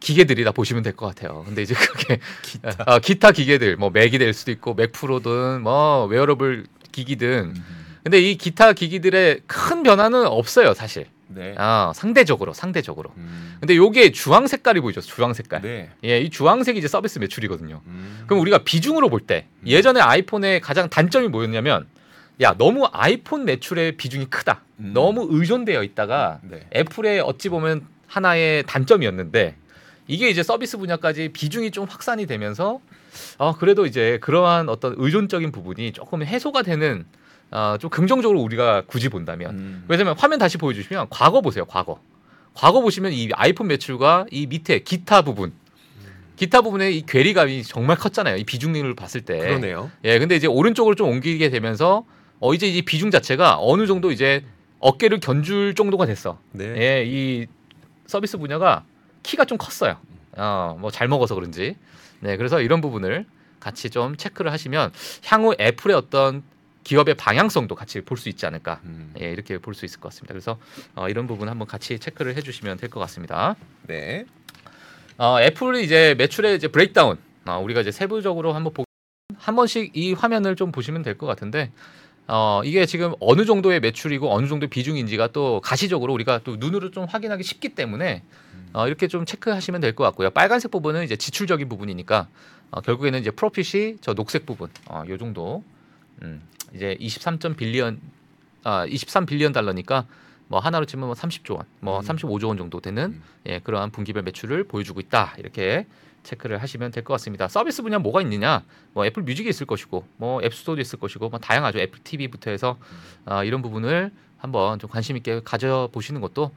기계들이다 0.00 0.52
보시면 0.52 0.82
될 0.84 0.94
것 0.94 1.06
같아요. 1.06 1.42
근데 1.46 1.62
이제 1.62 1.74
그게 1.74 2.20
기타, 2.42 2.84
어, 2.86 2.98
기타 3.00 3.32
기계들 3.32 3.76
뭐 3.76 3.90
맥이 3.90 4.18
될 4.18 4.32
수도 4.32 4.50
있고 4.52 4.74
맥 4.74 4.92
프로든 4.92 5.62
뭐 5.62 6.04
웨어러블 6.06 6.66
기기든 6.92 7.54
근데 8.04 8.20
이 8.20 8.36
기타 8.36 8.72
기기들의 8.72 9.40
큰 9.46 9.82
변화는 9.82 10.26
없어요 10.26 10.72
사실. 10.74 11.06
네. 11.28 11.54
아 11.58 11.92
상대적으로 11.94 12.52
상대적으로. 12.52 13.12
음. 13.16 13.56
근데 13.60 13.76
요게 13.76 14.12
주황 14.12 14.46
색깔이 14.46 14.80
보이죠 14.80 15.00
주황 15.00 15.34
색깔. 15.34 15.62
네. 15.62 15.90
예, 16.04 16.20
이 16.20 16.30
주황색이 16.30 16.78
이제 16.78 16.88
서비스 16.88 17.18
매출이거든요. 17.18 17.80
음. 17.86 18.24
그럼 18.26 18.40
우리가 18.40 18.58
비중으로 18.58 19.08
볼때 19.08 19.46
음. 19.60 19.68
예전에 19.68 20.00
아이폰의 20.00 20.60
가장 20.60 20.88
단점이 20.88 21.28
뭐였냐면 21.28 21.86
야 22.40 22.54
너무 22.56 22.88
아이폰 22.92 23.44
매출의 23.44 23.96
비중이 23.96 24.26
크다. 24.26 24.62
음. 24.80 24.92
너무 24.94 25.26
의존되어 25.30 25.82
있다가 25.82 26.40
네. 26.42 26.66
애플의 26.74 27.20
어찌 27.20 27.48
보면 27.48 27.86
하나의 28.06 28.64
단점이었는데 28.66 29.56
이게 30.06 30.30
이제 30.30 30.42
서비스 30.42 30.78
분야까지 30.78 31.30
비중이 31.34 31.70
좀 31.70 31.84
확산이 31.84 32.26
되면서 32.26 32.80
어 33.36 33.56
그래도 33.56 33.84
이제 33.84 34.18
그러한 34.22 34.68
어떤 34.68 34.94
의존적인 34.96 35.52
부분이 35.52 35.92
조금 35.92 36.22
해소가 36.22 36.62
되는 36.62 37.04
어, 37.50 37.76
좀 37.80 37.90
긍정적으로 37.90 38.40
우리가 38.40 38.82
굳이 38.86 39.08
본다면 39.08 39.50
음. 39.58 39.84
왜냐면 39.88 40.14
화면 40.18 40.38
다시 40.38 40.58
보여주시면 40.58 41.06
과거 41.10 41.40
보세요 41.40 41.64
과거 41.64 42.00
과거 42.54 42.80
보시면 42.80 43.12
이 43.12 43.30
아이폰 43.32 43.68
매출과 43.68 44.26
이 44.30 44.46
밑에 44.46 44.80
기타 44.80 45.22
부분 45.22 45.52
기타 46.36 46.60
부분의 46.60 46.96
이 46.96 47.06
괴리감이 47.06 47.62
정말 47.64 47.96
컸잖아요 47.96 48.36
이 48.36 48.44
비중률을 48.44 48.94
봤을 48.94 49.22
때 49.22 49.38
그러네요. 49.38 49.90
예, 50.04 50.18
근데 50.18 50.36
이제 50.36 50.46
오른쪽으로 50.46 50.94
좀 50.94 51.08
옮기게 51.08 51.50
되면서 51.50 52.04
어 52.38 52.54
이제 52.54 52.68
이 52.68 52.82
비중 52.82 53.10
자체가 53.10 53.56
어느 53.60 53.86
정도 53.86 54.12
이제 54.12 54.44
어깨를 54.78 55.18
견줄 55.18 55.74
정도가 55.74 56.06
됐어. 56.06 56.38
네. 56.52 56.64
예, 56.76 57.04
이 57.04 57.46
서비스 58.06 58.38
분야가 58.38 58.84
키가 59.24 59.44
좀 59.46 59.58
컸어요. 59.58 59.96
어, 60.36 60.76
뭐 60.80 60.92
잘 60.92 61.08
먹어서 61.08 61.34
그런지. 61.34 61.74
네, 62.20 62.36
그래서 62.36 62.60
이런 62.60 62.80
부분을 62.80 63.26
같이 63.58 63.90
좀 63.90 64.16
체크를 64.16 64.52
하시면 64.52 64.92
향후 65.26 65.54
애플의 65.58 65.96
어떤 65.96 66.44
기업의 66.84 67.14
방향성도 67.16 67.74
같이 67.74 68.00
볼 68.00 68.16
수 68.18 68.28
있지 68.28 68.46
않을까. 68.46 68.80
음. 68.84 69.12
예, 69.20 69.30
이렇게 69.30 69.58
볼 69.58 69.74
수 69.74 69.84
있을 69.84 70.00
것 70.00 70.08
같습니다. 70.08 70.32
그래서 70.32 70.58
어, 70.94 71.08
이런 71.08 71.26
부분 71.26 71.48
한번 71.48 71.66
같이 71.68 71.98
체크를 71.98 72.36
해주시면 72.36 72.78
될 72.78 72.88
것 72.90 73.00
같습니다. 73.00 73.56
네. 73.86 74.24
어, 75.18 75.40
애플이 75.40 75.84
이제 75.84 76.14
매출의 76.18 76.56
이제 76.56 76.68
브레이크다운 76.68 77.18
어, 77.46 77.58
우리가 77.58 77.80
이제 77.80 77.90
세부적으로 77.90 78.52
한번 78.52 78.72
보, 78.72 78.84
한 79.36 79.56
번씩 79.56 79.96
이 79.96 80.12
화면을 80.12 80.56
좀 80.56 80.72
보시면 80.72 81.02
될 81.02 81.18
것 81.18 81.26
같은데 81.26 81.70
어, 82.26 82.60
이게 82.64 82.86
지금 82.86 83.14
어느 83.20 83.44
정도의 83.44 83.80
매출이고 83.80 84.30
어느 84.32 84.46
정도 84.46 84.64
의 84.64 84.70
비중인지가 84.70 85.28
또 85.28 85.60
가시적으로 85.62 86.12
우리가 86.12 86.40
또 86.44 86.56
눈으로 86.56 86.90
좀 86.90 87.04
확인하기 87.06 87.42
쉽기 87.42 87.70
때문에 87.70 88.22
어, 88.74 88.86
이렇게 88.86 89.08
좀 89.08 89.24
체크하시면 89.24 89.80
될 89.80 89.94
것 89.94 90.04
같고요. 90.04 90.30
빨간색 90.30 90.70
부분은 90.70 91.04
이제 91.04 91.16
지출적인 91.16 91.68
부분이니까 91.68 92.28
어, 92.70 92.80
결국에는 92.82 93.18
이제 93.18 93.30
profit이 93.30 93.96
저 94.02 94.14
녹색 94.14 94.44
부분 94.46 94.68
어, 94.86 95.02
요 95.08 95.16
정도 95.18 95.64
음, 96.22 96.42
이제 96.74 96.96
23. 97.00 97.38
billion 97.56 98.00
아, 98.64 98.84
23 98.86 99.26
billion 99.26 99.52
달러니까 99.52 100.06
뭐 100.48 100.60
원화로 100.60 100.86
치면 100.86 101.06
뭐 101.06 101.14
30조 101.14 101.56
원, 101.56 101.66
뭐 101.80 102.00
음. 102.00 102.04
35조 102.04 102.48
원 102.48 102.56
정도 102.56 102.80
되는 102.80 103.04
음. 103.04 103.22
예, 103.46 103.58
그러한 103.60 103.90
분기별 103.90 104.22
매출을 104.22 104.64
보여주고 104.64 105.00
있다. 105.00 105.34
이렇게 105.38 105.86
체크를 106.22 106.60
하시면 106.60 106.90
될 106.90 107.04
것 107.04 107.14
같습니다. 107.14 107.48
서비스 107.48 107.82
분야 107.82 107.98
뭐가 107.98 108.20
있느냐? 108.22 108.62
뭐 108.92 109.06
애플 109.06 109.22
뮤직이 109.22 109.48
있을 109.48 109.66
것이고, 109.66 110.06
뭐 110.16 110.42
앱스토어도 110.42 110.80
있을 110.80 110.98
것이고, 110.98 111.28
뭐 111.28 111.38
다양하죠. 111.38 111.78
애플 111.78 112.00
TV부터 112.02 112.50
해서 112.50 112.78
아, 113.24 113.44
이런 113.44 113.62
부분을 113.62 114.10
한번 114.38 114.78
좀 114.78 114.90
관심 114.90 115.16
있게 115.16 115.40
가져 115.44 115.88
보시는 115.92 116.20
것도 116.20 116.50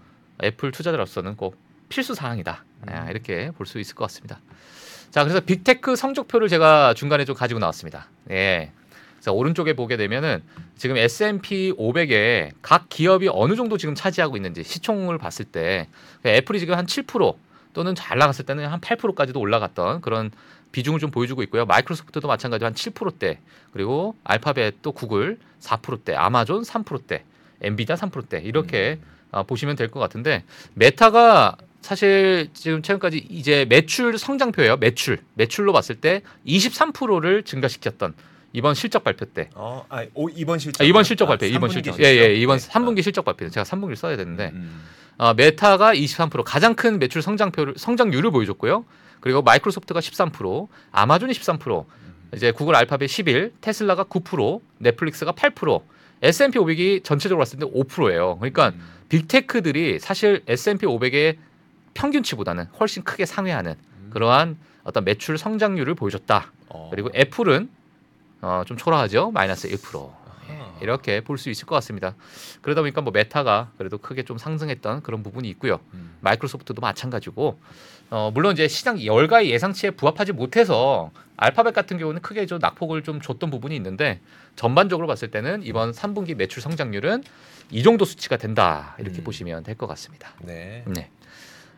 애플 0.43 0.71
투자자로서는 0.71 1.35
꼭 1.37 1.55
필수 1.89 2.15
사항이다. 2.15 2.65
아, 2.87 3.09
이렇게 3.11 3.51
볼 3.51 3.65
수 3.67 3.79
있을 3.79 3.95
것 3.95 4.05
같습니다. 4.05 4.39
자, 5.11 5.23
그래서 5.23 5.39
빅테크 5.41 5.95
성적표를 5.95 6.47
제가 6.47 6.93
중간에 6.93 7.25
좀 7.25 7.35
가지고 7.35 7.59
나왔습니다. 7.59 8.07
예. 8.31 8.71
그래서 9.21 9.33
오른쪽에 9.33 9.73
보게 9.73 9.97
되면은 9.97 10.41
지금 10.75 10.97
S&P 10.97 11.73
500에 11.73 12.51
각 12.63 12.89
기업이 12.89 13.29
어느 13.31 13.55
정도 13.55 13.77
지금 13.77 13.93
차지하고 13.93 14.35
있는지 14.35 14.63
시총을 14.63 15.19
봤을 15.19 15.45
때 15.45 15.87
애플이 16.25 16.59
지금 16.59 16.75
한 16.75 16.87
7% 16.87 17.35
또는 17.73 17.93
잘 17.93 18.17
나갔을 18.17 18.45
때는 18.45 18.65
한 18.65 18.81
8%까지도 18.81 19.39
올라갔던 19.39 20.01
그런 20.01 20.31
비중을 20.71 20.99
좀 20.99 21.11
보여주고 21.11 21.43
있고요. 21.43 21.65
마이크로소프트도 21.67 22.27
마찬가지로 22.27 22.65
한 22.65 22.73
7%대 22.73 23.37
그리고 23.71 24.15
알파벳 24.23 24.81
또 24.81 24.91
구글 24.91 25.37
4%대 25.59 26.15
아마존 26.15 26.63
3%대 26.63 27.23
엔비디아 27.61 27.95
3%대 27.95 28.39
이렇게 28.39 28.97
아, 29.31 29.43
보시면 29.43 29.75
될 29.75 29.89
것 29.89 29.99
같은데 29.99 30.43
메타가 30.73 31.57
사실 31.81 32.49
지금 32.53 32.81
최근까지 32.81 33.27
이제 33.29 33.65
매출 33.69 34.17
성장표예요. 34.17 34.77
매출 34.77 35.19
매출로 35.35 35.73
봤을 35.73 35.95
때 35.95 36.21
23%를 36.47 37.43
증가시켰던 37.43 38.13
이번 38.53 38.73
실적 38.75 39.03
발표 39.03 39.25
때 39.25 39.49
어, 39.55 39.85
아, 39.89 40.05
오, 40.13 40.29
이번 40.29 40.59
실적. 40.59 40.83
아, 40.83 40.85
이번 40.85 41.03
실적 41.03 41.25
발표 41.25 41.45
이번 41.45 41.69
삼분기 41.69 41.91
실적 41.91 42.03
예 42.03 42.17
예 42.19 42.35
이번 42.35 42.57
네. 42.59 42.67
3분기 42.67 43.01
실적 43.03 43.23
발표 43.25 43.49
제가 43.49 43.63
3분기를 43.63 43.95
써야 43.95 44.17
되는데 44.17 44.51
음. 44.53 44.81
어, 45.17 45.33
메타가 45.33 45.93
23% 45.93 46.43
가장 46.45 46.75
큰 46.75 46.99
매출 46.99 47.21
성장표를 47.21 47.75
성장률을 47.77 48.31
보여줬고요. 48.31 48.85
그리고 49.19 49.43
마이크로소프트가 49.43 49.99
13%, 49.99 50.67
아마존이 50.91 51.31
13%, 51.33 51.85
이제 52.35 52.51
구글 52.51 52.75
알파벳 52.75 53.07
11, 53.07 53.53
테슬라가 53.61 54.03
9%, 54.05 54.61
넷플릭스가 54.79 55.31
8%, 55.33 55.81
S&P 56.23 56.57
500이 56.57 57.03
전체적으로 57.03 57.39
봤을 57.39 57.59
때 57.59 57.65
5%예요. 57.67 58.37
그러니까 58.39 58.69
음. 58.69 58.81
빅테크들이 59.09 59.99
사실 59.99 60.41
S&P 60.47 60.87
500의 60.87 61.37
평균치보다는 61.93 62.65
훨씬 62.79 63.03
크게 63.03 63.25
상회하는 63.27 63.75
그러한 64.09 64.57
어떤 64.83 65.03
매출 65.03 65.37
성장률을 65.37 65.93
보여줬다. 65.93 66.51
어. 66.69 66.87
그리고 66.91 67.09
애플은 67.15 67.69
어, 68.41 68.63
좀 68.65 68.77
초라하죠. 68.77 69.31
마이너스 69.31 69.69
1%. 69.69 69.95
아하. 70.49 70.77
이렇게 70.81 71.21
볼 71.21 71.37
수 71.37 71.49
있을 71.49 71.65
것 71.65 71.75
같습니다. 71.75 72.15
그러다 72.61 72.81
보니까 72.81 73.01
뭐 73.01 73.11
메타가 73.11 73.71
그래도 73.77 73.97
크게 73.97 74.23
좀 74.23 74.37
상승했던 74.37 75.03
그런 75.03 75.23
부분이 75.23 75.47
있고요. 75.51 75.79
음. 75.93 76.15
마이크로소프트도 76.21 76.81
마찬가지고 76.81 77.59
어, 78.09 78.31
물론 78.33 78.53
이제 78.53 78.67
시장 78.67 79.03
열가의 79.03 79.49
예상치에 79.51 79.91
부합하지 79.91 80.33
못해서 80.33 81.11
알파벳 81.37 81.73
같은 81.73 81.97
경우는 81.97 82.21
크게 82.21 82.45
좀 82.45 82.59
낙폭을 82.59 83.03
좀 83.03 83.21
줬던 83.21 83.49
부분이 83.51 83.75
있는데 83.77 84.19
전반적으로 84.55 85.07
봤을 85.07 85.31
때는 85.31 85.63
이번 85.63 85.91
3분기 85.91 86.35
매출 86.35 86.61
성장률은 86.61 87.23
이 87.71 87.83
정도 87.83 88.03
수치가 88.05 88.35
된다 88.37 88.95
이렇게 88.99 89.19
음. 89.19 89.23
보시면 89.23 89.63
될 89.63 89.75
것 89.75 89.87
같습니다. 89.87 90.33
네. 90.41 90.83
네. 90.87 91.09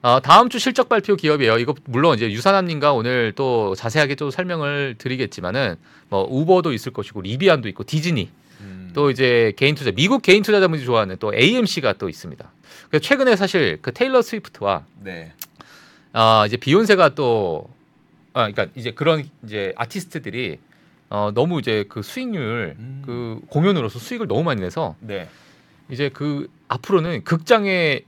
어, 0.04 0.20
다음 0.20 0.50
주 0.50 0.60
실적 0.60 0.90
발표 0.90 1.16
기업이에요. 1.16 1.58
이거 1.60 1.74
물론 1.86 2.16
이제 2.16 2.30
유산함님과 2.30 2.92
오늘 2.92 3.32
또 3.38 3.74
자세하게 3.74 4.16
또 4.16 4.32
설명을 4.32 4.96
드리겠지만은 4.98 5.78
뭐 6.10 6.28
우버도 6.30 6.74
있을 6.74 6.92
것이고 6.92 7.22
리비안도 7.22 7.70
있고 7.70 7.86
디즈니 7.86 8.30
음. 8.60 8.92
또 8.94 9.10
이제 9.10 9.54
개인 9.56 9.76
투자 9.76 9.92
미국 9.92 10.22
개인 10.22 10.44
투자자분들이 10.44 10.86
좋아하는 10.86 11.16
또 11.22 11.34
AMC가 11.34 11.94
또 11.94 12.10
있습니다. 12.10 12.52
그래서 12.90 13.02
최근에 13.02 13.38
사실 13.38 13.80
그 13.82 13.94
테일러 13.94 14.22
스위프트와 14.22 14.84
네. 15.00 15.32
아 16.12 16.44
이제 16.48 16.58
비욘세가 16.58 17.16
또 17.16 17.70
아, 18.34 18.52
그러니까 18.52 18.68
이제 18.76 18.92
그런 18.92 19.24
이제 19.46 19.72
아티스트들이 19.78 20.60
어, 21.12 21.32
너무 21.34 21.60
이제 21.60 21.86
그 21.88 22.02
수익률 22.02 22.76
음. 22.78 23.04
그 23.06 23.40
공연으로서 23.48 24.00
수익을 24.00 24.28
너무 24.28 24.44
많이 24.44 24.60
내서 24.60 24.98
네. 25.00 25.30
이제 25.90 26.10
그 26.10 26.50
앞으로는 26.68 27.24
극장에 27.24 28.02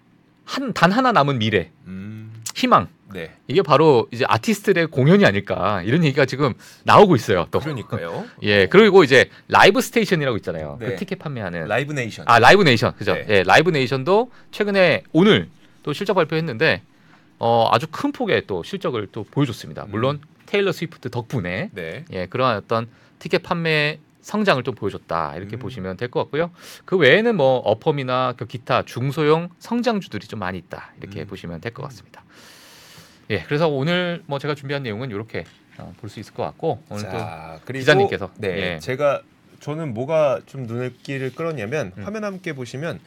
한 0.46 0.74
단 0.74 0.92
하나 0.92 1.12
남은 1.12 1.40
미래 1.40 1.72
음. 1.88 2.32
희망 2.56 2.88
네. 3.14 3.32
이게 3.48 3.62
바로 3.62 4.08
이제 4.12 4.26
아티스트들의 4.28 4.88
공연이 4.88 5.26
아닐까 5.26 5.82
이런 5.84 6.04
얘기가 6.04 6.26
지금 6.26 6.54
나오고 6.84 7.16
있어요 7.16 7.48
또. 7.52 7.60
그러니까요. 7.60 8.26
예 8.44 8.68
그리고 8.68 9.04
이제 9.04 9.30
라이브 9.48 9.80
스테이션이라고 9.82 10.38
있잖아요. 10.38 10.78
네. 10.80 10.88
그 10.88 10.96
티켓 10.98 11.20
판매하는 11.20 11.68
라이브 11.68 11.94
네이션. 11.94 12.26
아 12.28 12.40
라이브 12.40 12.64
네이션 12.64 12.96
그죠? 12.96 13.14
네. 13.14 13.26
예 13.30 13.44
라이브 13.44 13.70
네이션도 13.70 14.32
최근에 14.52 15.04
오늘 15.14 15.48
또 15.84 15.94
실적 15.94 16.14
발표했는데 16.16 16.82
어 17.40 17.70
아주 17.72 17.88
큰 17.92 18.12
폭의 18.12 18.44
또 18.48 18.64
실적을 18.64 19.08
또 19.12 19.24
보여줬습니다. 19.30 19.86
물론 19.90 20.20
테일러 20.46 20.72
스위프트 20.72 21.10
덕분에 21.10 21.70
네. 21.74 22.06
예 22.12 22.26
그러한 22.28 22.58
어떤 22.58 22.88
티켓 23.20 23.44
판매 23.44 24.00
성장을 24.26 24.64
좀 24.64 24.74
보여줬다 24.74 25.36
이렇게 25.36 25.56
음. 25.56 25.60
보시면 25.60 25.98
될 25.98 26.10
것 26.10 26.20
같고요. 26.24 26.50
그 26.86 26.98
외에는 26.98 27.36
뭐 27.38 27.58
어펌이나 27.60 28.34
그 28.36 28.48
기타 28.48 28.82
중소형 28.82 29.50
성장주들이 29.60 30.26
좀 30.28 30.40
많이 30.40 30.58
있다 30.58 30.94
이렇게 31.00 31.22
음. 31.22 31.28
보시면 31.28 31.62
될 31.62 31.72
것 31.74 31.84
같습니다. 31.84 32.24
예 33.30 33.44
그래서 33.44 33.68
오늘 33.68 34.24
뭐 34.26 34.40
제가 34.40 34.56
준비한 34.56 34.82
내용은 34.82 35.12
이렇게 35.12 35.46
어, 35.78 35.94
볼수 36.00 36.20
있을 36.20 36.34
것 36.34 36.42
같고 36.44 36.82
오늘 36.90 37.04
또 37.04 37.12
자, 37.12 37.60
그리고 37.66 37.82
기자님께서. 37.82 38.32
네. 38.38 38.48
예. 38.76 38.80
제가 38.80 39.22
저는 39.60 39.94
뭐가 39.94 40.42
좀 40.48 40.64
눈길을 40.66 41.36
끌었냐면 41.36 41.92
음. 41.98 42.04
화면 42.04 42.24
함께 42.24 42.54
보시면 42.54 43.00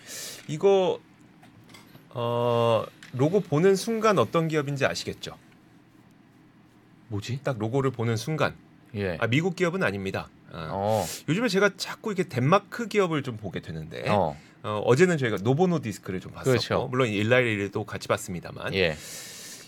이거 0.47 1.01
어 2.11 2.85
로고 3.13 3.41
보는 3.41 3.75
순간 3.75 4.19
어떤 4.19 4.47
기업인지 4.47 4.87
아시겠죠? 4.87 5.37
뭐지? 7.09 7.41
딱 7.43 7.59
로고를 7.59 7.91
보는 7.91 8.17
순간 8.17 8.55
예. 8.95 9.17
아 9.21 9.27
미국 9.27 9.57
기업은 9.57 9.83
아닙니다. 9.83 10.29
아, 10.53 10.69
어. 10.71 11.07
요즘에 11.29 11.49
제가 11.49 11.71
자꾸 11.77 12.13
이렇게 12.13 12.29
덴마크 12.29 12.89
기업을 12.89 13.23
좀 13.23 13.37
보게 13.37 13.61
되는데 13.61 14.09
어. 14.09 14.37
어, 14.63 14.83
어 14.85 14.97
제는 14.97 15.19
저희가 15.19 15.39
노보 15.43 15.81
노디스크를 15.81 16.21
좀 16.21 16.33
봤었고 16.33 16.51
그렇죠. 16.51 16.89
물론 16.91 17.09
일라이 17.09 17.40
릴리도 17.40 17.85
같이 17.85 18.09
봤습니다만 18.09 18.75
예. 18.75 18.97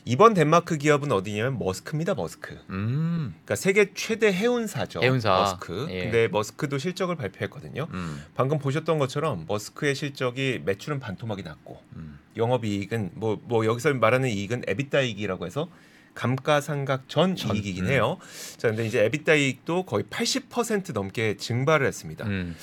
이번 0.05 0.35
덴마크 0.35 0.79
기업은 0.79 1.13
어디냐면 1.13 1.59
머스크입니다. 1.59 2.15
머스크. 2.15 2.59
음. 2.71 3.35
그러니까 3.45 3.55
세계 3.55 3.93
최대 3.95 4.33
해운사죠. 4.33 5.01
해운사. 5.03 5.31
머스크. 5.31 5.87
예. 5.91 6.05
근데 6.05 6.29
머스크도 6.29 6.79
실적을 6.79 7.17
발표했거든요. 7.17 7.87
음. 7.93 8.25
방금 8.35 8.59
보셨던 8.59 8.99
것처럼 8.99 9.45
머스크의 9.47 9.95
실적이 9.95 10.63
매출은 10.65 11.01
반토막이 11.01 11.43
났고 11.43 11.83
음. 11.97 12.19
영업이익은 12.37 13.11
뭐뭐 13.15 13.67
여기서 13.67 13.93
말하는 13.95 14.31
이익은 14.31 14.65
EBITDA 14.67 15.03
이익이라고 15.03 15.47
해서 15.47 15.69
감가상각 16.15 17.09
전, 17.09 17.37
전, 17.37 17.57
이익이긴 17.57 17.87
음. 17.87 17.91
해요. 17.91 18.19
자, 18.57 18.69
근데 18.69 18.87
이제 18.87 19.05
에비타 19.05 19.35
이익도 19.35 19.85
거의 19.85 20.05
80% 20.05 20.93
넘게 20.93 21.37
증발을 21.37 21.87
했습니다. 21.87 22.27
음. 22.27 22.57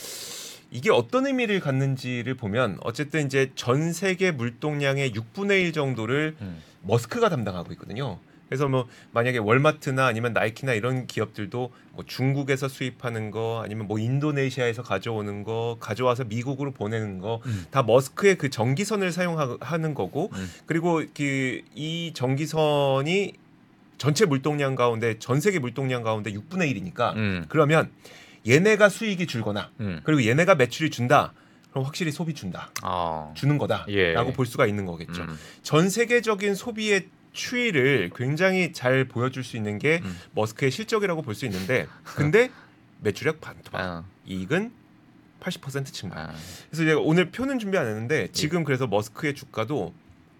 이게 0.69 0.91
어떤 0.91 1.25
의미를 1.25 1.59
갖는지를 1.59 2.35
보면 2.35 2.79
어쨌든 2.81 3.25
이제 3.25 3.51
전 3.55 3.93
세계 3.93 4.31
물동량의 4.31 5.11
6분의 5.11 5.61
1 5.61 5.73
정도를 5.73 6.35
음. 6.41 6.61
머스크가 6.81 7.29
담당하고 7.29 7.71
있거든요. 7.73 8.19
그래서 8.47 8.67
뭐 8.67 8.87
만약에 9.11 9.37
월마트나 9.39 10.05
아니면 10.05 10.33
나이키나 10.33 10.73
이런 10.73 11.05
기업들도 11.07 11.71
뭐 11.91 12.05
중국에서 12.05 12.67
수입하는 12.67 13.31
거 13.31 13.61
아니면 13.63 13.87
뭐 13.87 13.99
인도네시아에서 13.99 14.83
가져오는 14.83 15.43
거 15.43 15.77
가져와서 15.79 16.25
미국으로 16.25 16.71
보내는 16.71 17.19
거다 17.19 17.81
음. 17.81 17.85
머스크의 17.85 18.37
그 18.37 18.49
전기선을 18.49 19.11
사용하는 19.11 19.93
거고 19.93 20.29
음. 20.33 20.51
그리고 20.65 21.03
그 21.13 21.61
이 21.75 22.11
전기선이 22.13 23.33
전체 23.97 24.25
물동량 24.25 24.75
가운데 24.75 25.17
전 25.19 25.39
세계 25.41 25.59
물동량 25.59 26.03
가운데 26.03 26.31
6분의 26.31 26.73
1이니까 26.73 27.15
음. 27.15 27.45
그러면 27.49 27.89
얘네가 28.47 28.89
수익이 28.89 29.27
줄거나 29.27 29.71
음. 29.79 30.01
그리고 30.03 30.25
얘네가 30.25 30.55
매출이 30.55 30.89
준다. 30.89 31.33
그럼 31.71 31.85
확실히 31.85 32.11
소비 32.11 32.33
준다. 32.33 32.71
아. 32.81 33.31
주는 33.35 33.57
거다라고 33.57 33.91
예. 33.91 34.15
볼 34.33 34.45
수가 34.45 34.65
있는 34.67 34.85
거겠죠. 34.85 35.23
음. 35.23 35.37
전 35.63 35.89
세계적인 35.89 36.55
소비의 36.55 37.07
추이를 37.37 38.09
굉장히 38.15 38.73
잘 38.73 39.05
보여줄 39.05 39.43
수 39.45 39.55
있는 39.55 39.77
게 39.77 40.01
음. 40.03 40.17
머스크의 40.33 40.71
실적이라고 40.71 41.21
볼 41.21 41.35
수 41.35 41.45
있는데 41.45 41.87
근데 42.03 42.49
매출액 43.01 43.39
반토막 43.39 43.81
아. 43.81 44.03
이익은 44.25 44.71
80% 45.39 45.85
증가. 45.93 46.19
아. 46.19 46.33
그래서 46.69 46.83
제가 46.83 46.99
오늘 46.99 47.29
표는 47.31 47.59
준비 47.59 47.77
안 47.77 47.85
했는데 47.87 48.27
지금 48.33 48.63
그래서 48.63 48.87
머스크의 48.87 49.35
주가도 49.35 49.93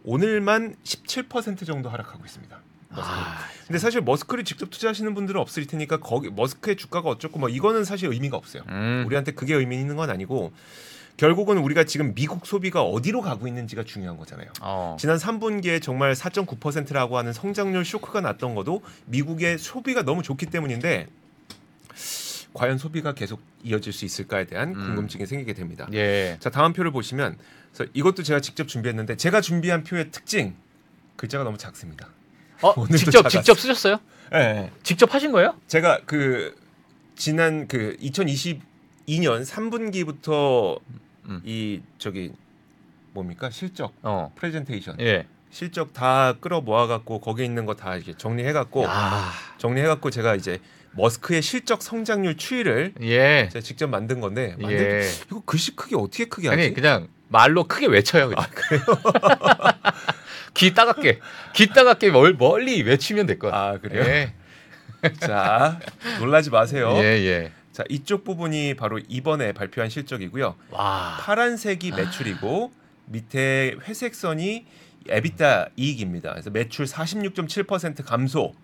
오늘만 0.03 0.75
17% 0.83 1.65
정도 1.65 1.89
하락하고 1.89 2.25
있습니다. 2.25 2.59
머스크. 2.89 3.07
아. 3.15 3.37
근데 3.67 3.77
사실 3.79 4.01
머스크를 4.01 4.43
직접 4.43 4.69
투자하시는 4.71 5.13
분들은 5.13 5.39
없을 5.39 5.67
테니까 5.67 5.97
거기 5.97 6.29
머스크의 6.31 6.77
주가가 6.77 7.09
어쩌고 7.09 7.37
뭐 7.37 7.47
이거는 7.49 7.83
사실 7.83 8.09
의미가 8.11 8.35
없어요. 8.37 8.63
음. 8.69 9.03
우리한테 9.05 9.33
그게 9.33 9.53
의미 9.53 9.79
있는 9.79 9.95
건 9.97 10.09
아니고 10.09 10.51
결국은 11.17 11.57
우리가 11.57 11.83
지금 11.83 12.13
미국 12.13 12.45
소비가 12.45 12.83
어디로 12.83 13.21
가고 13.21 13.47
있는지가 13.47 13.83
중요한 13.83 14.17
거잖아요. 14.17 14.49
어. 14.61 14.95
지난 14.99 15.17
3분기에 15.17 15.81
정말 15.81 16.13
4.9%라고 16.13 17.17
하는 17.17 17.33
성장률 17.33 17.83
쇼크가 17.85 18.21
났던 18.21 18.53
것도 18.53 18.83
미국의 19.07 19.57
소비가 19.57 20.03
너무 20.03 20.21
좋기 20.21 20.45
때문인데 20.45 21.07
과연 22.53 22.77
소비가 22.77 23.13
계속 23.13 23.41
이어질 23.63 23.93
수 23.93 24.05
있을까에 24.05 24.45
대한 24.45 24.69
음. 24.69 24.73
궁금증이 24.75 25.25
생기게 25.25 25.53
됩니다. 25.53 25.87
예. 25.93 26.37
자 26.39 26.51
다음 26.51 26.73
표를 26.73 26.91
보시면 26.91 27.37
이것도 27.93 28.21
제가 28.21 28.39
직접 28.39 28.67
준비했는데 28.67 29.17
제가 29.17 29.41
준비한 29.41 29.83
표의 29.83 30.11
특징 30.11 30.55
글자가 31.15 31.43
너무 31.43 31.57
작습니다. 31.57 32.09
어, 32.61 32.73
직접 32.95 33.23
작았어. 33.23 33.29
직접 33.29 33.59
쓰셨어요? 33.59 33.99
예, 34.33 34.37
예. 34.37 34.71
직접 34.83 35.13
하신 35.13 35.31
거예요? 35.31 35.55
제가 35.67 36.01
그 36.05 36.55
지난 37.15 37.67
그 37.67 37.97
2022년 38.01 39.45
3분기부터 39.45 40.79
음. 41.27 41.41
이 41.43 41.81
저기 41.97 42.31
뭡니까 43.13 43.49
실적 43.49 43.93
어. 44.03 44.31
프레젠테이션 44.35 44.97
예. 44.99 45.25
실적 45.49 45.93
다 45.93 46.33
끌어 46.39 46.61
모아갖고 46.61 47.19
거기에 47.19 47.45
있는 47.45 47.65
거 47.65 47.73
다 47.73 47.95
이렇게 47.95 48.13
정리해갖고 48.15 48.83
야. 48.83 49.31
정리해갖고 49.57 50.09
제가 50.11 50.35
이제 50.35 50.59
머스크의 50.91 51.41
실적 51.41 51.81
성장률 51.81 52.37
추이를 52.37 52.93
예. 53.01 53.49
제가 53.51 53.61
직접 53.63 53.87
만든 53.87 54.19
건데 54.19 54.55
만들 54.59 55.01
예. 55.03 55.09
이거 55.27 55.41
글씨 55.45 55.75
크기 55.75 55.95
어떻게 55.95 56.25
크게 56.25 56.49
하지? 56.49 56.61
아니 56.61 56.73
그냥 56.73 57.07
말로 57.29 57.65
크게 57.65 57.87
외쳐요. 57.87 58.29
그냥. 58.29 58.43
아 58.43 58.47
그래요? 58.49 58.81
귀 60.55 60.73
따갑게 60.73 61.19
귀 61.53 61.67
따갑게 61.67 62.09
멀, 62.11 62.33
멀리 62.33 62.81
외치면 62.83 63.25
될 63.25 63.37
것 63.37 63.51
같아요. 63.51 63.75
아 63.75 63.77
그래요? 63.79 64.03
예. 64.05 64.33
자 65.19 65.79
놀라지 66.19 66.49
마세요. 66.49 66.93
예, 66.95 67.03
예. 67.03 67.51
자 67.77 67.83
이쪽 67.89 68.23
부분이 68.23 68.73
바로 68.73 68.99
이번에 69.07 69.51
발표한 69.51 69.91
실적이고요. 69.91 70.55
와. 70.71 71.17
파란색이 71.19 71.91
매출이고 71.91 72.71
밑에 73.05 73.75
회색 73.83 74.15
선이 74.15 74.65
에비타 75.07 75.67
이익입니다. 75.75 76.31
그래서 76.31 76.49
매출 76.49 76.87
46.7% 76.87 78.03
감소. 78.03 78.55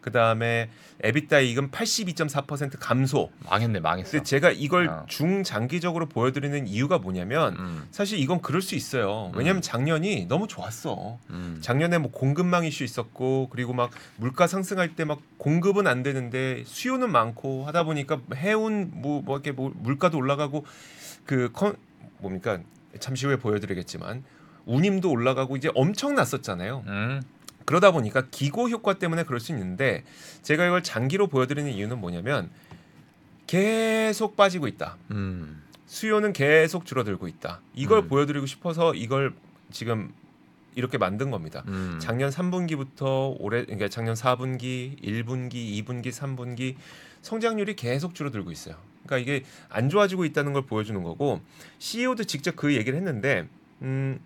그 0.00 0.12
다음에 0.12 0.70
에비타 1.02 1.40
이익은 1.40 1.70
82.4% 1.72 2.76
감소. 2.78 3.30
망했네, 3.50 3.80
망했어. 3.80 4.12
근데 4.12 4.24
제가 4.24 4.50
이걸 4.52 4.88
어. 4.88 5.04
중장기적으로 5.08 6.06
보여드리는 6.06 6.66
이유가 6.68 6.98
뭐냐면 6.98 7.56
음. 7.56 7.88
사실 7.90 8.18
이건 8.18 8.40
그럴 8.40 8.62
수 8.62 8.74
있어요. 8.76 9.32
왜냐면 9.34 9.62
작년이 9.62 10.26
너무 10.26 10.46
좋았어. 10.46 11.18
음. 11.30 11.58
작년에 11.60 11.98
뭐 11.98 12.10
공급망 12.12 12.64
이슈 12.64 12.84
있었고 12.84 13.48
그리고 13.50 13.72
막 13.72 13.90
물가 14.16 14.46
상승할 14.46 14.94
때 14.94 15.08
막 15.08 15.20
공급은 15.38 15.86
안 15.86 16.02
되는데 16.02 16.62
수요는 16.66 17.10
많고 17.10 17.64
하다 17.66 17.84
보니까 17.84 18.20
해운 18.34 18.90
뭐, 18.92 19.22
뭐 19.22 19.36
이렇게 19.36 19.52
뭐 19.52 19.72
물가도 19.74 20.18
올라가고 20.18 20.66
그 21.24 21.50
컨, 21.52 21.76
뭡니까 22.18 22.60
잠시 23.00 23.24
후에 23.26 23.36
보여드리겠지만 23.36 24.22
운임도 24.66 25.10
올라가고 25.10 25.56
이제 25.56 25.70
엄청 25.74 26.14
났었잖아요. 26.14 26.84
음. 27.68 27.78
그러다 27.78 27.90
보니까 27.90 28.24
기고 28.30 28.70
효과 28.70 28.94
때문에 28.94 29.24
그럴 29.24 29.40
수 29.40 29.52
있는데 29.52 30.04
제가 30.42 30.66
이걸 30.66 30.82
장기로 30.82 31.26
보여드리는 31.26 31.70
이유는 31.70 31.98
뭐냐면 31.98 32.50
계속 33.46 34.36
빠지고 34.36 34.68
있다. 34.68 34.96
음. 35.10 35.62
수요는 35.86 36.32
계속 36.32 36.86
줄어들고 36.86 37.28
있다. 37.28 37.60
이걸 37.74 37.98
음. 38.00 38.08
보여드리고 38.08 38.46
싶어서 38.46 38.94
이걸 38.94 39.34
지금 39.70 40.12
이렇게 40.74 40.96
만든 40.96 41.30
겁니다. 41.30 41.62
음. 41.68 41.98
작년 42.00 42.30
3분기부터 42.30 43.36
올해 43.38 43.64
그러니까 43.64 43.88
작년 43.88 44.14
4분기, 44.14 45.02
1분기, 45.02 45.84
2분기, 45.84 46.08
3분기 46.08 46.76
성장률이 47.22 47.76
계속 47.76 48.14
줄어들고 48.14 48.50
있어요. 48.50 48.76
그러니까 49.04 49.18
이게 49.18 49.44
안 49.68 49.90
좋아지고 49.90 50.24
있다는 50.24 50.52
걸 50.52 50.62
보여주는 50.62 51.02
거고 51.02 51.40
CEO도 51.78 52.24
직접 52.24 52.56
그 52.56 52.74
얘기를 52.74 52.96
했는데 52.96 53.48
음, 53.82 54.20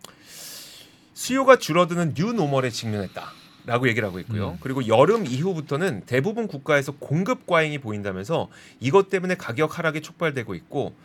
수요가 1.23 1.55
줄어드는 1.57 2.15
new 2.15 2.33
normal에 2.33 2.71
직면했다. 2.71 3.31
라고 3.65 3.89
얘기를 3.89 4.09
하고 4.09 4.19
있고요. 4.19 4.51
음. 4.53 4.59
그리고 4.61 4.89
여름 4.89 5.25
이후부터는 5.25 6.03
대부분 6.05 6.49
국가에서 6.49 6.91
공급 6.97 7.47
과잉이 7.47 7.79
보인다면서 7.79 8.49
이것 8.81 9.09
때문에 9.09 9.37
가격 9.37 9.79
하락이 9.79 10.03
촉발되고 10.03 10.57
있고 10.57 10.97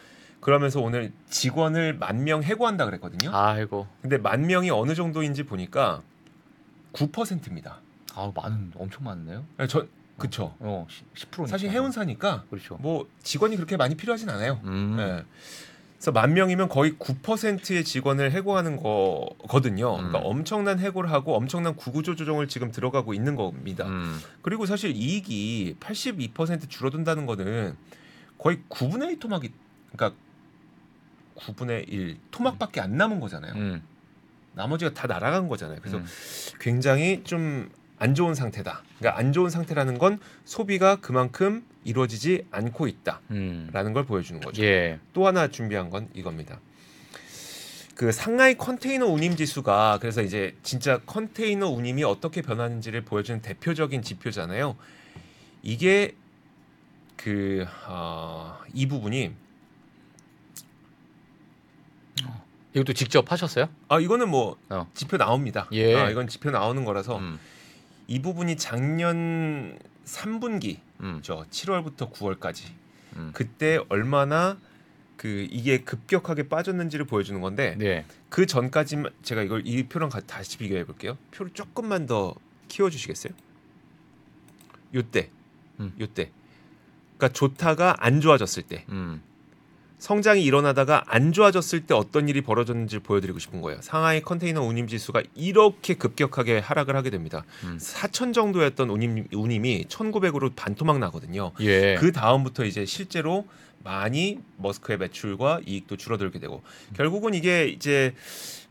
그러면서 0.41 0.81
오늘 0.81 1.11
직원을 1.29 1.93
만 1.93 2.23
명 2.23 2.41
해고한다 2.41 2.85
그랬거든요. 2.85 3.29
아이고. 3.31 3.85
근데 4.01 4.17
만 4.17 4.47
명이 4.47 4.71
어느 4.71 4.95
정도인지 4.95 5.43
보니까 5.43 6.01
9%입니다. 6.93 7.77
아, 8.15 8.31
많은 8.33 8.71
엄청 8.75 9.03
많네요. 9.03 9.45
저 9.69 9.85
그쵸. 10.17 10.55
어, 10.57 10.87
10%. 11.13 11.45
사실 11.45 11.69
해운사니까 11.69 12.45
그렇죠. 12.49 12.77
뭐 12.77 13.07
직원이 13.21 13.55
그렇게 13.55 13.77
많이 13.77 13.93
필요하진 13.93 14.31
않아요. 14.31 14.59
음. 14.63 14.97
예. 14.99 15.23
그래서 15.97 16.11
만 16.11 16.33
명이면 16.33 16.69
거의 16.69 16.93
9%의 16.93 17.83
직원을 17.83 18.31
해고하는 18.31 18.77
거거든요. 18.77 19.95
그러니까 19.97 20.19
음. 20.19 20.23
엄청난 20.25 20.79
해고를 20.79 21.11
하고 21.11 21.35
엄청난 21.35 21.75
구구조 21.75 22.15
조정을 22.15 22.47
지금 22.47 22.71
들어가고 22.71 23.13
있는 23.13 23.35
겁니다. 23.35 23.87
음. 23.87 24.19
그리고 24.41 24.65
사실 24.65 24.95
이익이 24.95 25.77
82% 25.79 26.69
줄어든다는 26.69 27.25
거는 27.25 27.75
거의 28.37 28.59
9분의 28.69 29.09
1 29.09 29.19
토막이 29.19 29.51
그러니까 29.91 30.19
9분의 31.35 31.91
1 31.91 32.17
토막밖에 32.29 32.79
안 32.79 32.95
남은 32.95 33.19
거잖아요. 33.19 33.53
음. 33.55 33.81
나머지가 34.53 34.93
다 34.93 35.07
날아간 35.07 35.47
거잖아요. 35.47 35.79
그래서 35.81 35.97
음. 35.97 36.05
굉장히 36.59 37.23
좀 37.23 37.69
안 37.99 38.13
좋은 38.13 38.35
상태다. 38.35 38.83
그러니까 38.99 39.19
안 39.19 39.33
좋은 39.33 39.49
상태라는 39.49 39.97
건 39.97 40.19
소비가 40.45 40.97
그만큼 40.97 41.63
이루어지지 41.87 42.45
않고 42.51 42.87
있다라는 42.87 43.21
음. 43.31 43.93
걸 43.93 44.05
보여주는 44.05 44.41
거죠. 44.41 44.61
예. 44.61 44.99
또 45.13 45.25
하나 45.25 45.47
준비한 45.47 45.89
건 45.89 46.09
이겁니다. 46.13 46.59
그 47.95 48.11
상하이 48.11 48.55
컨테이너 48.55 49.07
운임 49.07 49.37
지수가 49.37 49.99
그래서 50.01 50.21
이제 50.21 50.53
진짜 50.63 50.99
컨테이너 51.05 51.69
운임이 51.69 52.03
어떻게 52.03 52.41
변하는지를 52.41 53.05
보여주는 53.05 53.41
대표적인 53.41 54.01
지표잖아요. 54.01 54.75
이게 55.63 56.13
그이 57.15 57.65
부분이 58.87 59.31
이것도 62.73 62.93
직접 62.93 63.31
하셨어요? 63.31 63.69
아 63.87 63.99
이거는 63.99 64.29
뭐 64.29 64.57
어. 64.69 64.87
지표 64.93 65.17
나옵니다. 65.17 65.67
예. 65.71 65.95
아, 65.95 66.09
이건 66.09 66.27
지표 66.27 66.51
나오는 66.51 66.83
거라서 66.83 67.17
음. 67.17 67.39
이 68.07 68.21
부분이 68.21 68.57
작년 68.57 69.79
3분기 70.05 70.79
음. 71.01 71.19
저 71.23 71.45
7월부터 71.49 72.11
9월까지 72.11 72.65
음. 73.15 73.31
그때 73.33 73.79
얼마나 73.89 74.57
그 75.15 75.47
이게 75.49 75.79
급격하게 75.79 76.47
빠졌는지를 76.47 77.05
보여주는 77.05 77.39
건데 77.41 77.75
네. 77.77 78.05
그 78.29 78.45
전까지만 78.45 79.11
제가 79.23 79.41
이걸 79.43 79.63
이 79.65 79.83
표랑 79.87 80.09
가- 80.09 80.19
다시 80.21 80.57
비교해 80.57 80.83
볼게요. 80.85 81.17
표를 81.31 81.51
조금만 81.53 82.05
더 82.05 82.35
키워 82.67 82.89
주시겠어요? 82.89 83.33
요때. 84.93 85.29
음. 85.79 85.93
요때. 85.99 86.31
그러니까 87.17 87.29
좋다가 87.33 87.95
안 87.99 88.21
좋아졌을 88.21 88.63
때. 88.63 88.85
음. 88.89 89.21
성장이 89.99 90.43
일어나다가 90.43 91.03
안 91.07 91.33
좋아졌을 91.33 91.81
때 91.85 91.93
어떤 91.93 92.29
일이 92.29 92.41
벌어졌는지 92.41 92.99
보여드리고 92.99 93.39
싶은 93.39 93.61
거예요. 93.61 93.81
상하이 93.81 94.21
컨테이너 94.21 94.61
운임 94.61 94.87
지수가 94.87 95.23
이렇게 95.33 95.95
급격하게 95.95 96.59
하락을 96.59 96.95
하게 96.95 97.09
됩니다. 97.09 97.43
음. 97.63 97.77
4천 97.79 98.33
정도였던 98.33 98.89
운임, 98.89 99.27
운임이 99.33 99.85
1,900으로 99.85 100.51
반토막 100.55 100.99
나거든요. 100.99 101.51
예. 101.61 101.95
그 101.95 102.11
다음부터 102.11 102.65
이제 102.65 102.85
실제로 102.85 103.47
많이 103.83 104.39
머스크의 104.57 104.97
매출과 104.99 105.61
이익도 105.65 105.97
줄어들게 105.97 106.39
되고 106.39 106.61
결국은 106.95 107.33
이게 107.33 107.67
이제 107.67 108.13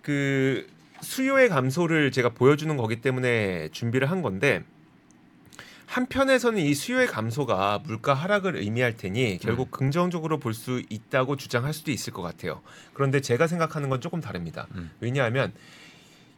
그 0.02 0.66
수요의 1.00 1.48
감소를 1.48 2.12
제가 2.12 2.30
보여주는 2.30 2.74
거기 2.76 3.00
때문에 3.00 3.68
준비를 3.72 4.10
한 4.10 4.22
건데 4.22 4.62
한편에서는 5.86 6.60
이 6.60 6.74
수요의 6.74 7.06
감소가 7.06 7.80
물가 7.86 8.12
하락을 8.14 8.56
의미할 8.56 8.96
테니 8.96 9.38
결국 9.40 9.70
긍정적으로 9.70 10.38
볼 10.38 10.52
수 10.54 10.82
있다고 10.88 11.36
주장할 11.36 11.72
수도 11.72 11.90
있을 11.90 12.12
것 12.12 12.22
같아요. 12.22 12.60
그런데 12.94 13.20
제가 13.20 13.46
생각하는 13.46 13.88
건 13.88 14.00
조금 14.00 14.20
다릅니다. 14.20 14.66
음. 14.74 14.90
왜냐하면 15.00 15.52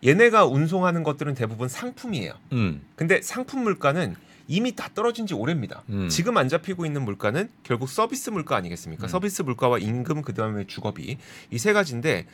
얘네가 0.05 0.45
운송하는 0.47 1.03
것들은 1.03 1.35
대부분 1.35 1.69
상품이에요. 1.69 2.33
음. 2.53 2.83
근데 2.97 3.21
상품 3.23 3.63
물가는 3.63 4.15
이미 4.49 4.75
다 4.75 4.89
떨어진 4.95 5.27
지 5.27 5.35
오래입니다. 5.35 5.83
음. 5.91 6.09
지금 6.09 6.37
안 6.37 6.49
잡히고 6.49 6.85
있는 6.87 7.03
물가는 7.05 7.49
결국 7.63 7.89
서비스 7.89 8.31
물가 8.31 8.57
아니겠습니까? 8.57 9.07
음. 9.07 9.09
서비스 9.09 9.43
물가와 9.43 9.79
임금 9.79 10.23
그다음에 10.23 10.67
주거비 10.67 11.17
이 11.51 11.59
세 11.59 11.73
가지인데 11.73 12.27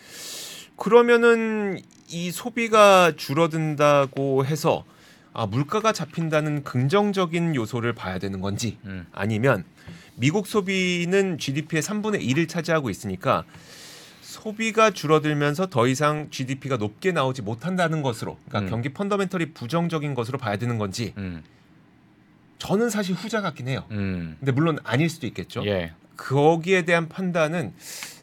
그러면은 0.76 1.78
이 2.08 2.30
소비가 2.30 3.12
줄어든다고 3.16 4.44
해서 4.46 4.84
아 5.34 5.46
물가가 5.46 5.92
잡힌다는 5.92 6.62
긍정적인 6.62 7.56
요소를 7.56 7.92
봐야 7.92 8.18
되는 8.18 8.40
건지 8.40 8.78
음. 8.84 9.04
아니면 9.12 9.64
미국 10.14 10.46
소비는 10.46 11.38
GDP의 11.38 11.82
3분의 11.82 12.22
1을 12.22 12.48
차지하고 12.48 12.88
있으니까 12.88 13.44
소비가 14.22 14.90
줄어들면서 14.90 15.66
더 15.66 15.88
이상 15.88 16.28
GDP가 16.30 16.76
높게 16.76 17.10
나오지 17.10 17.42
못한다는 17.42 18.00
것으로 18.00 18.38
그러니까 18.48 18.68
음. 18.68 18.70
경기 18.70 18.92
펀더멘털이 18.94 19.52
부정적인 19.52 20.14
것으로 20.14 20.38
봐야 20.38 20.56
되는 20.56 20.78
건지 20.78 21.12
음. 21.18 21.42
저는 22.58 22.88
사실 22.88 23.14
후자 23.14 23.40
같긴 23.40 23.66
해요. 23.66 23.84
음. 23.90 24.36
근데 24.38 24.52
물론 24.52 24.78
아닐 24.84 25.10
수도 25.10 25.26
있겠죠. 25.26 25.66
예. 25.66 25.92
거기에 26.16 26.82
대한 26.82 27.08
판단은 27.08 27.74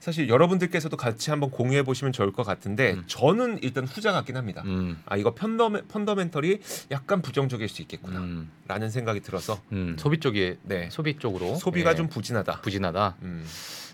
사실 0.02 0.30
여러분들께서도 0.30 0.98
같이 0.98 1.30
한번 1.30 1.52
공유해 1.52 1.84
보시면 1.84 2.12
좋을 2.12 2.34
것 2.34 2.44
같은데 2.44 2.94
음. 2.94 3.04
저는 3.06 3.60
일단 3.62 3.86
후자 3.86 4.12
같긴 4.12 4.36
합니다. 4.36 4.64
음. 4.66 5.00
아 5.06 5.16
이거 5.16 5.36
펀더멘, 5.36 5.88
펀더멘털이 5.88 6.60
약간 6.90 7.22
부정적일 7.22 7.70
수 7.70 7.84
있겠구나라는 7.84 8.48
음. 8.68 8.90
생각이 8.90 9.20
들어서 9.20 9.62
음. 9.72 9.96
소비 10.00 10.20
쪽이 10.20 10.58
네 10.64 10.90
소비 10.90 11.20
쪽으로 11.20 11.54
소비가 11.54 11.92
예. 11.92 11.96
좀 11.96 12.08
부진하다. 12.08 12.62
부진하다. 12.62 13.18
음. 13.22 13.46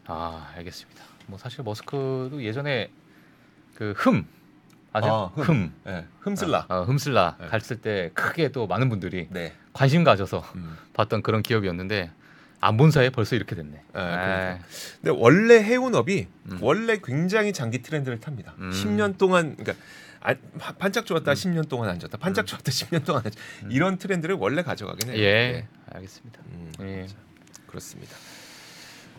아 0.06 0.50
알겠습니다. 0.56 1.04
뭐 1.26 1.38
사실 1.38 1.62
머스크도 1.65 2.41
예전에 2.41 2.89
그흠 3.76 4.26
아세요? 4.93 5.34
아, 5.36 5.41
흠. 5.41 5.74
네, 5.84 6.06
흠슬라. 6.22 6.67
아, 6.70 6.80
흠슬라 6.84 7.36
네. 7.38 7.48
갔을 7.48 7.82
때 7.82 8.12
크게 8.13 8.54
또 8.54 8.65
많은 8.65 8.88
분들이 8.88 9.28
네. 9.30 9.54
관심 9.74 10.06
가져서 10.06 10.39
음. 10.56 10.78
봤던 10.93 11.22
그런 11.22 11.43
기업이었는데 11.43 12.12
안 12.60 12.78
본 12.78 12.91
사이에 12.91 13.10
벌써 13.10 13.36
이렇게 13.36 13.56
됐네. 13.56 13.82
그러니까. 13.91 14.60
근데 15.02 15.12
원래 15.20 15.62
해운업이 15.63 16.28
음. 16.52 16.58
원래 16.62 16.98
굉장히 17.04 17.54
장기 17.54 17.82
트렌드를 17.82 18.20
탑니다. 18.20 18.56
음. 18.58 18.72
10년 18.72 19.17
동안 19.17 19.56
그러니까 19.56 19.74
아, 20.22 20.34
바- 20.60 20.74
반짝 20.74 21.06
좋았다 21.06 21.32
음. 21.32 21.34
10년 21.36 21.70
동안 21.70 21.89
안 21.89 22.00
좋았다. 22.00 22.17
반짝 22.17 22.46
음. 22.46 22.48
좋았다 22.48 22.72
10년 22.72 23.06
동안 23.06 23.22
안 23.26 23.32
좋았다. 23.32 23.39
음. 23.65 23.72
이런 23.72 23.98
트렌드를 23.98 24.36
원래 24.36 24.63
가져가긴 24.63 25.10
해요. 25.12 25.17
예, 25.20 25.32
네. 25.52 25.67
알겠습니다. 25.93 26.39
음, 26.52 26.72
예. 26.82 27.06
자, 27.08 27.15
그렇습니다. 27.67 28.15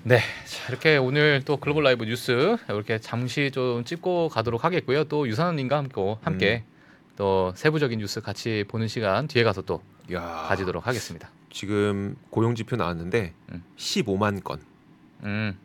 네, 0.05 0.19
자, 0.19 0.69
이렇게 0.71 0.97
오늘 0.97 1.43
또 1.45 1.57
글로벌 1.59 1.85
라이브 1.85 2.05
뉴스 2.05 2.57
이렇게 2.69 2.99
잠시 2.99 3.51
좀 3.53 3.85
짚고 3.85 4.29
가도록 4.31 4.65
하겠고요. 4.65 5.05
또 5.05 5.29
유산님과 5.29 5.77
함께 5.77 6.17
함께 6.23 6.65
음. 6.67 7.13
또 7.17 7.53
세부적인 7.57 7.99
뉴스 7.99 8.21
같이 8.21 8.65
보는 8.69 8.89
시간 8.89 9.27
뒤에 9.29 9.43
가서 9.45 9.63
또 9.63 9.83
야, 10.13 10.47
가지도록 10.49 10.87
하겠습니다. 10.87 11.31
지금 11.51 12.17
고용 12.31 12.55
지표 12.55 12.77
나왔는데 12.77 13.35
음. 13.53 13.63
15만 13.77 14.43
건. 14.45 14.61
음, 15.25 15.59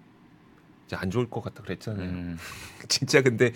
안 0.95 1.11
좋을 1.11 1.29
것 1.29 1.43
같다 1.43 1.61
그랬잖아요. 1.63 2.09
음, 2.09 2.37
진짜 2.89 3.21
근데 3.21 3.51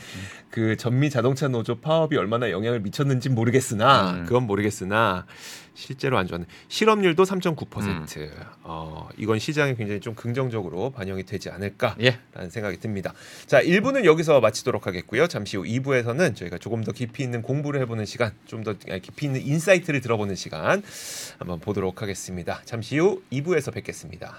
그 0.51 0.77
전미 0.77 1.09
자동차 1.09 1.47
노조 1.47 1.79
파업이 1.79 2.17
얼마나 2.17 2.51
영향을 2.51 2.81
미쳤는지 2.81 3.29
모르겠으나 3.29 4.11
음. 4.11 4.25
그건 4.25 4.43
모르겠으나 4.43 5.25
실제로 5.73 6.17
안 6.17 6.25
좋았네. 6.25 6.47
실업률도 6.69 7.23
3.9%. 7.23 8.17
음. 8.17 8.29
어, 8.63 9.07
이건 9.15 9.37
시장에 9.37 9.75
굉장히 9.75 9.99
좀 9.99 10.15
긍정적으로 10.15 10.89
반영이 10.89 11.23
되지 11.23 11.51
않을까라는 11.51 12.03
예, 12.03 12.19
생각이 12.49 12.79
듭니다. 12.79 13.13
자, 13.45 13.61
1부는 13.61 14.03
여기서 14.03 14.39
마치도록 14.39 14.87
하겠고요. 14.87 15.27
잠시 15.27 15.55
후 15.55 15.63
2부에서는 15.63 16.35
저희가 16.35 16.57
조금 16.57 16.83
더 16.83 16.91
깊이 16.91 17.21
있는 17.23 17.43
공부를 17.43 17.79
해보는 17.81 18.05
시간, 18.05 18.31
좀 18.45 18.63
더 18.63 18.73
깊이 18.73 19.27
있는 19.27 19.39
insight를 19.45 20.01
들어보는 20.01 20.35
시간 20.35 20.81
한번 21.37 21.59
보도록 21.59 22.01
하겠습니다. 22.01 22.61
잠시 22.65 22.97
후 22.97 23.21
2부에서 23.31 23.71
뵙겠습니다. 23.71 24.35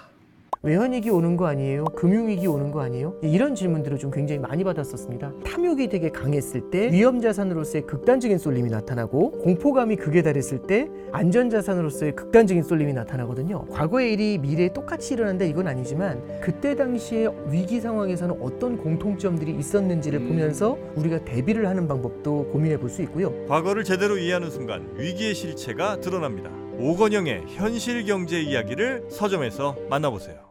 외환위기 0.61 1.09
오는 1.09 1.37
거 1.37 1.45
아니에요? 1.47 1.85
금융위기 1.85 2.45
오는 2.47 2.69
거 2.69 2.81
아니에요? 2.81 3.15
이런 3.21 3.55
질문들을 3.55 3.97
좀 3.97 4.11
굉장히 4.11 4.39
많이 4.39 4.65
받았었습니다. 4.65 5.31
탐욕이 5.45 5.87
되게 5.87 6.09
강했을 6.09 6.69
때 6.69 6.91
위험자산으로서의 6.91 7.87
극단적인 7.87 8.37
쏠림이 8.37 8.69
나타나고 8.69 9.31
공포감이 9.39 9.95
극에 9.95 10.21
달했을 10.21 10.63
때 10.63 10.89
안전자산으로서의 11.13 12.13
극단적인 12.13 12.63
쏠림이 12.63 12.91
나타나거든요. 12.91 13.67
과거의 13.67 14.11
일이 14.11 14.37
미래에 14.37 14.73
똑같이 14.73 15.13
일어난다 15.13 15.45
이건 15.45 15.65
아니지만 15.69 16.41
그때 16.41 16.75
당시에 16.75 17.29
위기 17.49 17.79
상황에서는 17.79 18.35
어떤 18.41 18.75
공통점들이 18.77 19.55
있었는지를 19.55 20.19
보면서 20.27 20.77
우리가 20.97 21.23
대비를 21.23 21.69
하는 21.69 21.87
방법도 21.87 22.49
고민해 22.51 22.77
볼 22.77 22.89
수 22.89 23.01
있고요. 23.03 23.31
과거를 23.45 23.83
제대로 23.85 24.17
이해하는 24.17 24.49
순간 24.49 24.89
위기의 24.97 25.35
실체가 25.35 25.99
드러납니다. 26.01 26.49
오건영의 26.79 27.43
현실 27.49 28.03
경제 28.05 28.41
이야기를 28.41 29.05
서점에서 29.11 29.75
만나보세요. 29.91 30.48